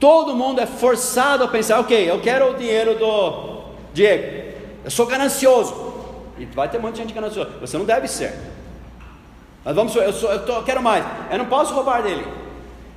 [0.00, 4.54] todo mundo é forçado a pensar: ok, eu quero o dinheiro do Diego,
[4.84, 5.94] eu sou ganancioso.
[6.36, 7.50] E vai ter um monte de gente gananciosa.
[7.60, 8.34] Você não deve ser.
[9.64, 11.04] Mas vamos eu, sou, eu, tô, eu quero mais.
[11.30, 12.26] Eu não posso roubar dele.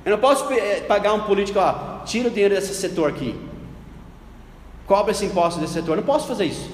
[0.04, 3.49] Eu não posso eh, pagar um político, ó, tira o dinheiro desse setor aqui.
[4.90, 5.96] Cobra esse imposto desse setor.
[5.96, 6.68] Não posso fazer isso.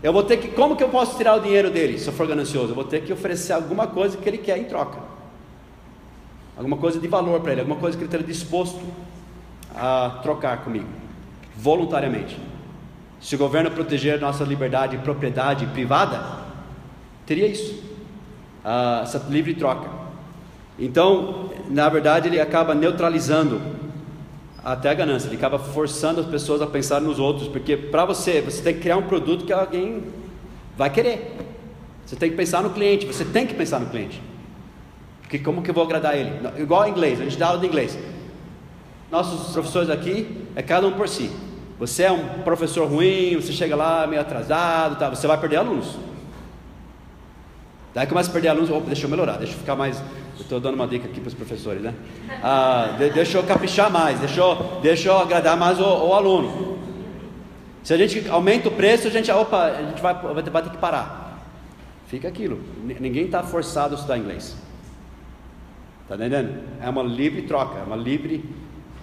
[0.00, 2.24] Eu vou ter que, como que eu posso tirar o dinheiro dele se eu for
[2.24, 2.68] ganancioso?
[2.68, 5.00] Eu vou ter que oferecer alguma coisa que ele quer em troca.
[6.56, 8.80] Alguma coisa de valor para ele, alguma coisa que ele esteja disposto
[9.74, 10.86] a trocar comigo,
[11.56, 12.38] voluntariamente.
[13.20, 16.22] Se o governo proteger nossa liberdade e propriedade privada,
[17.26, 17.82] teria isso,
[18.64, 19.90] ah, essa livre troca.
[20.78, 23.60] Então, na verdade, ele acaba neutralizando
[24.64, 28.40] até a ganância, ele acaba forçando as pessoas a pensar nos outros, porque para você,
[28.40, 30.04] você tem que criar um produto que alguém
[30.76, 31.36] vai querer.
[32.04, 34.20] Você tem que pensar no cliente, você tem que pensar no cliente.
[35.22, 36.32] Porque como que eu vou agradar ele?
[36.58, 37.96] Igual inglês, a gente dá aula de inglês.
[39.10, 41.30] Nossos professores aqui é cada um por si.
[41.78, 45.08] Você é um professor ruim, você chega lá meio atrasado, tá?
[45.08, 45.96] você vai perder alunos.
[47.94, 50.02] Daí começa a perder alunos, opa, deixa eu melhorar, deixa eu ficar mais.
[50.40, 51.94] Eu estou dando uma dica aqui para os professores, né?
[52.42, 56.78] Ah, de, deixa eu caprichar mais, deixa eu, deixa eu agradar mais o, o, aluno.
[57.82, 60.78] Se a gente aumenta o preço, a gente, opa, a gente vai, vai, ter que
[60.78, 61.44] parar.
[62.06, 62.58] Fica aquilo.
[62.82, 64.56] Ninguém está forçado a estudar inglês.
[66.04, 66.58] Está entendendo?
[66.82, 68.42] É uma livre troca, é uma livre,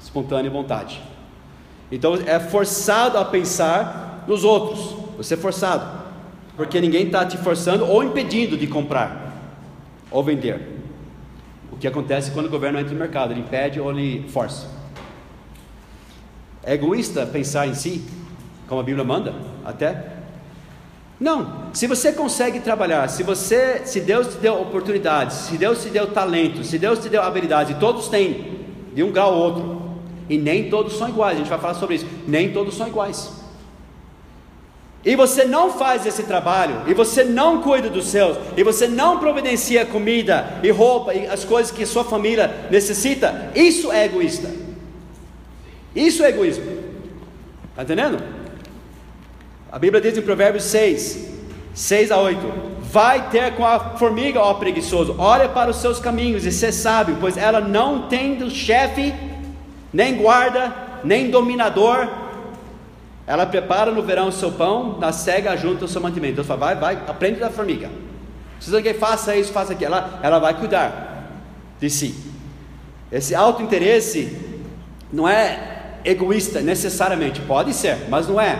[0.01, 0.99] espontânea vontade.
[1.91, 4.97] Então é forçado a pensar nos outros.
[5.17, 6.03] Você é forçado,
[6.55, 9.33] porque ninguém está te forçando ou impedindo de comprar
[10.09, 10.76] ou vender.
[11.77, 14.65] O que acontece quando o governo entra no mercado, ele impede ou ele força.
[16.63, 18.03] É egoísta pensar em si,
[18.67, 20.13] como a Bíblia manda, até?
[21.19, 21.67] Não.
[21.73, 26.07] Se você consegue trabalhar, se você, se Deus te deu oportunidades, se Deus te deu
[26.07, 28.65] talento, se Deus te deu habilidade, todos têm,
[28.95, 29.81] de um grau ou outro.
[30.27, 32.07] E nem todos são iguais, a gente vai falar sobre isso.
[32.27, 33.31] Nem todos são iguais.
[35.07, 39.19] E você não faz esse trabalho, e você não cuida dos seus, e você não
[39.19, 44.51] providencia comida e roupa e as coisas que sua família necessita, isso é egoísta.
[45.95, 46.65] Isso é egoísmo.
[47.69, 48.21] Está entendendo?
[49.71, 51.29] A Bíblia diz em Provérbios 6,
[51.73, 52.39] 6 a 8:
[52.81, 57.15] Vai ter com a formiga, ó preguiçoso, olha para os seus caminhos e ser sábio,
[57.17, 59.13] pois ela não tem do chefe
[59.93, 62.26] nem guarda, nem dominador.
[63.27, 66.35] Ela prepara no verão o seu pão, na cega junta o seu mantimento.
[66.35, 67.89] Deus fala, vai, vai, aprende da formiga.
[68.55, 69.93] Precisa que faça isso, faça aquilo.
[69.93, 71.29] Ela, ela vai cuidar
[71.77, 72.15] de si.
[73.11, 74.35] Esse auto-interesse
[75.11, 78.57] não é egoísta necessariamente, pode ser, mas não é.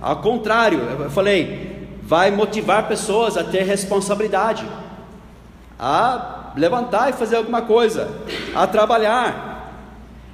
[0.00, 4.64] Ao contrário, eu falei, vai motivar pessoas a ter responsabilidade,
[5.78, 8.10] a levantar e fazer alguma coisa,
[8.54, 9.72] a trabalhar.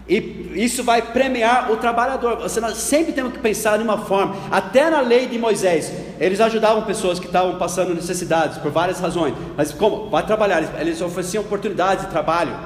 [0.08, 0.20] E
[0.54, 2.36] isso vai premiar o trabalhador.
[2.38, 4.36] Você, sempre temos que pensar de uma forma.
[4.50, 9.34] Até na lei de Moisés, eles ajudavam pessoas que estavam passando necessidades por várias razões.
[9.56, 10.10] Mas como?
[10.10, 10.62] Vai trabalhar.
[10.80, 12.56] Eles ofereciam oportunidades de trabalho.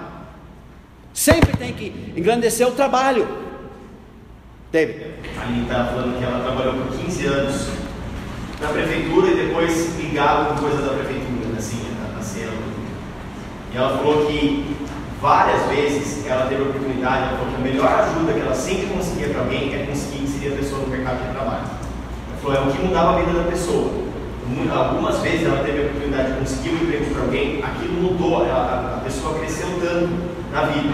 [1.12, 3.28] Sempre tem que engrandecer o trabalho.
[4.72, 5.14] David.
[5.38, 7.68] A Aline estava falando que ela trabalhou por 15 anos
[8.60, 12.50] na prefeitura e depois ligado com coisas da prefeitura, assim, na, na cena.
[13.72, 14.73] E ela falou que
[15.24, 18.88] várias vezes ela teve a oportunidade, ela falou que a melhor ajuda que ela sempre
[18.88, 21.64] conseguia para alguém é conseguir inserir a pessoa no mercado de trabalho.
[21.64, 24.04] Ela falou, é o que mudava a vida da pessoa.
[24.70, 28.98] Algumas vezes ela teve a oportunidade de conseguir um emprego para alguém, aquilo mudou, ela,
[28.98, 30.10] a pessoa cresceu tanto
[30.52, 30.92] na vida.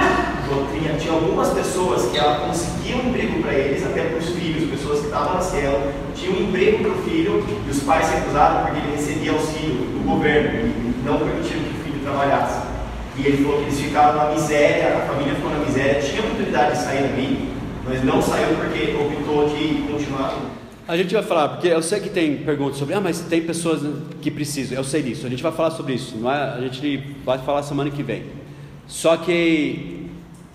[0.72, 4.70] Tinha, tinha algumas pessoas que ela conseguia um emprego para eles, até para os filhos,
[4.70, 8.14] pessoas que estavam na cela, tinha um emprego para o filho e os pais se
[8.14, 12.69] recusaram porque ele recebia auxílio do governo e não permitiram que o filho trabalhasse.
[13.22, 16.72] E ele falou que eles ficaram na miséria, a família ficou na miséria, tinha oportunidade
[16.72, 17.50] de sair dali,
[17.84, 20.40] mas não saiu porque optou de continuar
[20.88, 23.80] a gente vai falar, porque eu sei que tem perguntas sobre, ah, mas tem pessoas
[24.20, 26.34] que precisam, eu sei disso, a gente vai falar sobre isso, não é?
[26.34, 28.24] A gente vai falar semana que vem.
[28.88, 30.10] Só que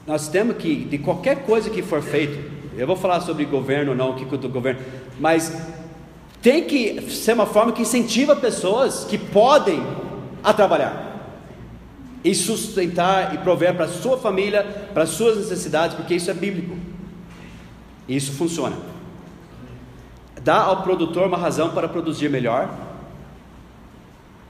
[0.06, 2.38] nós temos que, de qualquer coisa que for feito,
[2.78, 4.82] eu vou falar sobre governo ou não, o que o governo,
[5.22, 5.56] mas
[6.42, 9.82] tem que ser uma forma que incentiva pessoas que podem
[10.44, 11.15] a trabalhar
[12.26, 14.64] e sustentar e prover para a sua família,
[14.94, 16.76] para as suas necessidades, porque isso é bíblico.
[18.08, 18.76] E isso funciona
[20.46, 22.70] dá ao produtor uma razão para produzir melhor,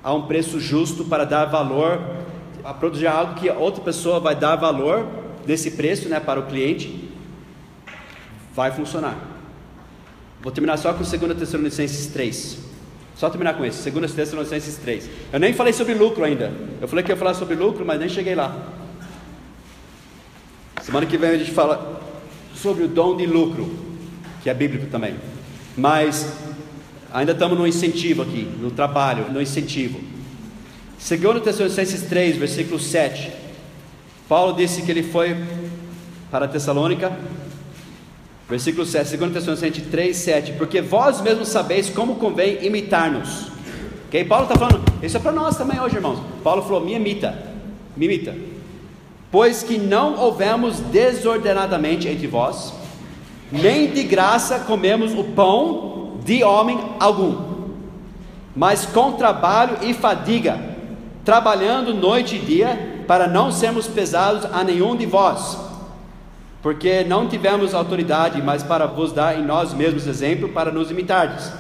[0.04, 2.02] a um preço justo para dar valor,
[2.66, 5.08] a produzir algo que outra pessoa vai dar valor
[5.46, 7.10] desse preço né, para o cliente,
[8.54, 9.16] vai funcionar.
[10.42, 12.65] Vou terminar só com 2 Tessalonicenses 3.
[13.16, 15.10] Só terminar com esse, 2 Tessalonicenses 3.
[15.32, 16.52] Eu nem falei sobre lucro ainda.
[16.82, 18.74] Eu falei que ia falar sobre lucro, mas nem cheguei lá.
[20.82, 22.02] Semana que vem a gente fala
[22.54, 23.74] sobre o dom de lucro,
[24.44, 25.16] que é bíblico também.
[25.78, 26.32] Mas
[27.12, 30.00] ainda estamos no incentivo aqui, no trabalho, no incentivo.
[31.00, 33.32] Segundo Tessalonicenses 3, versículo 7,
[34.28, 35.36] Paulo disse que ele foi
[36.30, 37.18] para Tessalônica,
[38.48, 43.48] versículo 7, 2 Tessalonicenses 3, 7, porque vós mesmos sabeis como convém imitar-nos.
[44.08, 44.24] Ok?
[44.26, 46.20] Paulo está falando, isso é para nós também hoje, irmãos.
[46.44, 47.38] Paulo falou, me imita,
[47.98, 48.36] me imita.
[49.32, 52.74] Pois que não houvemos desordenadamente entre vós,
[53.52, 57.56] nem de graça comemos o pão de homem algum,
[58.56, 60.60] mas com trabalho e fadiga,
[61.24, 65.58] trabalhando noite e dia, para não sermos pesados a nenhum de vós,
[66.66, 71.54] porque não tivemos autoridade, mas para vos dar em nós mesmos exemplo para nos imitardes.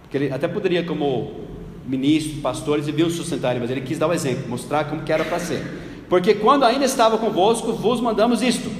[0.00, 1.42] Porque ele até poderia, como
[1.84, 5.26] ministro, pastores, e viam sustentar mas ele quis dar o exemplo, mostrar como que era
[5.26, 6.06] para ser.
[6.08, 8.70] Porque quando ainda estava convosco, vos mandamos isto.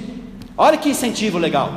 [0.57, 1.71] Olha que incentivo legal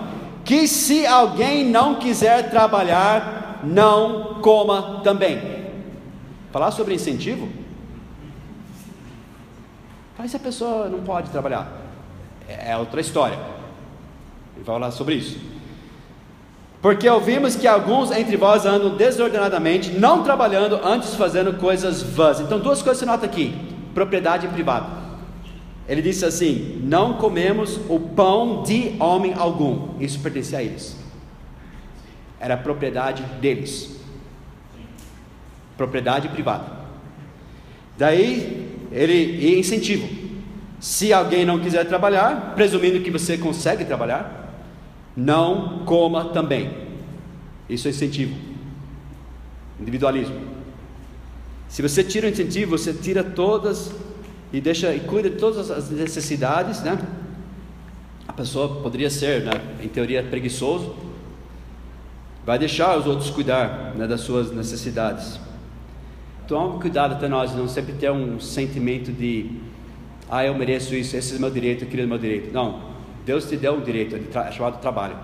[0.47, 5.43] que se alguém não quiser trabalhar, não coma também.
[6.51, 7.51] Falar sobre incentivo?
[10.19, 11.71] Mas se a pessoa não pode trabalhar,
[12.49, 13.54] é outra história.
[14.65, 15.39] Ele vai falar sobre isso.
[16.81, 22.41] Porque ouvimos que alguns entre vós andam desordenadamente, não trabalhando, antes fazendo coisas vãs.
[22.41, 23.55] Então, duas coisas você nota aqui:
[23.95, 24.87] propriedade privada.
[25.89, 29.99] Ele disse assim: Não comemos o pão de homem algum.
[30.01, 30.99] Isso pertencia a eles.
[32.39, 33.99] Era propriedade deles.
[35.77, 36.67] Propriedade privada.
[37.97, 40.07] Daí ele incentivo.
[40.81, 44.44] Se alguém não quiser trabalhar, presumindo que você consegue trabalhar,
[45.17, 46.71] não coma também.
[47.69, 48.35] Isso é incentivo.
[49.81, 50.41] Individualismo.
[51.69, 53.93] Se você tira o incentivo, você tira todas
[54.53, 56.99] e deixa e cuida de todas as necessidades, né?
[58.29, 59.53] A pessoa poderia ser, né,
[59.83, 60.95] em teoria, preguiçoso,
[62.45, 65.39] vai deixar os outros cuidar né, das suas necessidades.
[66.47, 69.51] Tome cuidado até nós, não sempre ter um sentimento de,
[70.31, 72.53] ah, eu mereço isso, esse é meu direito, eu queria o meu direito.
[72.53, 72.94] Não,
[73.25, 75.17] Deus te deu um direito, é chamado trabalho.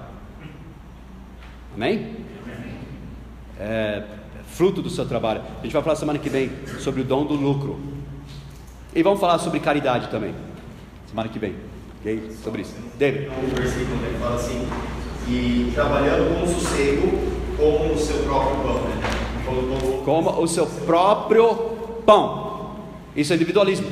[1.75, 2.17] Amém?
[3.59, 4.05] É,
[4.47, 5.43] fruto do seu trabalho.
[5.61, 7.79] A gente vai falar semana que vem sobre o dom do lucro.
[8.95, 10.35] E vamos falar sobre caridade também,
[11.09, 11.55] semana que vem.
[12.01, 12.31] Ok?
[12.43, 12.75] Sobre isso.
[12.99, 13.29] David.
[13.29, 14.67] Um versículo que fala assim:
[15.29, 17.09] e trabalhando com sossego,
[17.57, 18.75] como o seu próprio pão.
[18.75, 20.03] Né?
[20.05, 21.55] Como o seu próprio
[22.07, 22.77] pão.
[23.15, 23.87] Isso é individualismo.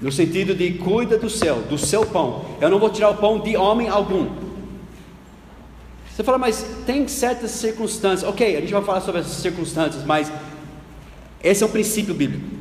[0.00, 2.44] No sentido de cuida do céu, do seu pão.
[2.60, 4.28] Eu não vou tirar o pão de homem algum.
[6.14, 8.28] Você fala, mas tem certas circunstâncias.
[8.28, 10.32] Ok, a gente vai falar sobre essas circunstâncias, mas
[11.42, 12.56] esse é um princípio bíblico.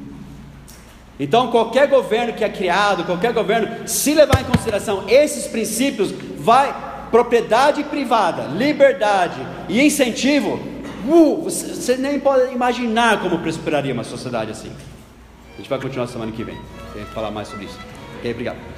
[1.19, 6.75] Então, qualquer governo que é criado, qualquer governo, se levar em consideração esses princípios, vai
[7.09, 10.59] propriedade privada, liberdade e incentivo.
[11.07, 14.71] Uh, você nem pode imaginar como prosperaria uma sociedade assim.
[15.55, 16.57] A gente vai continuar semana que vem.
[16.93, 17.79] Tem que falar mais sobre isso.
[18.19, 18.74] Ok, obrigado.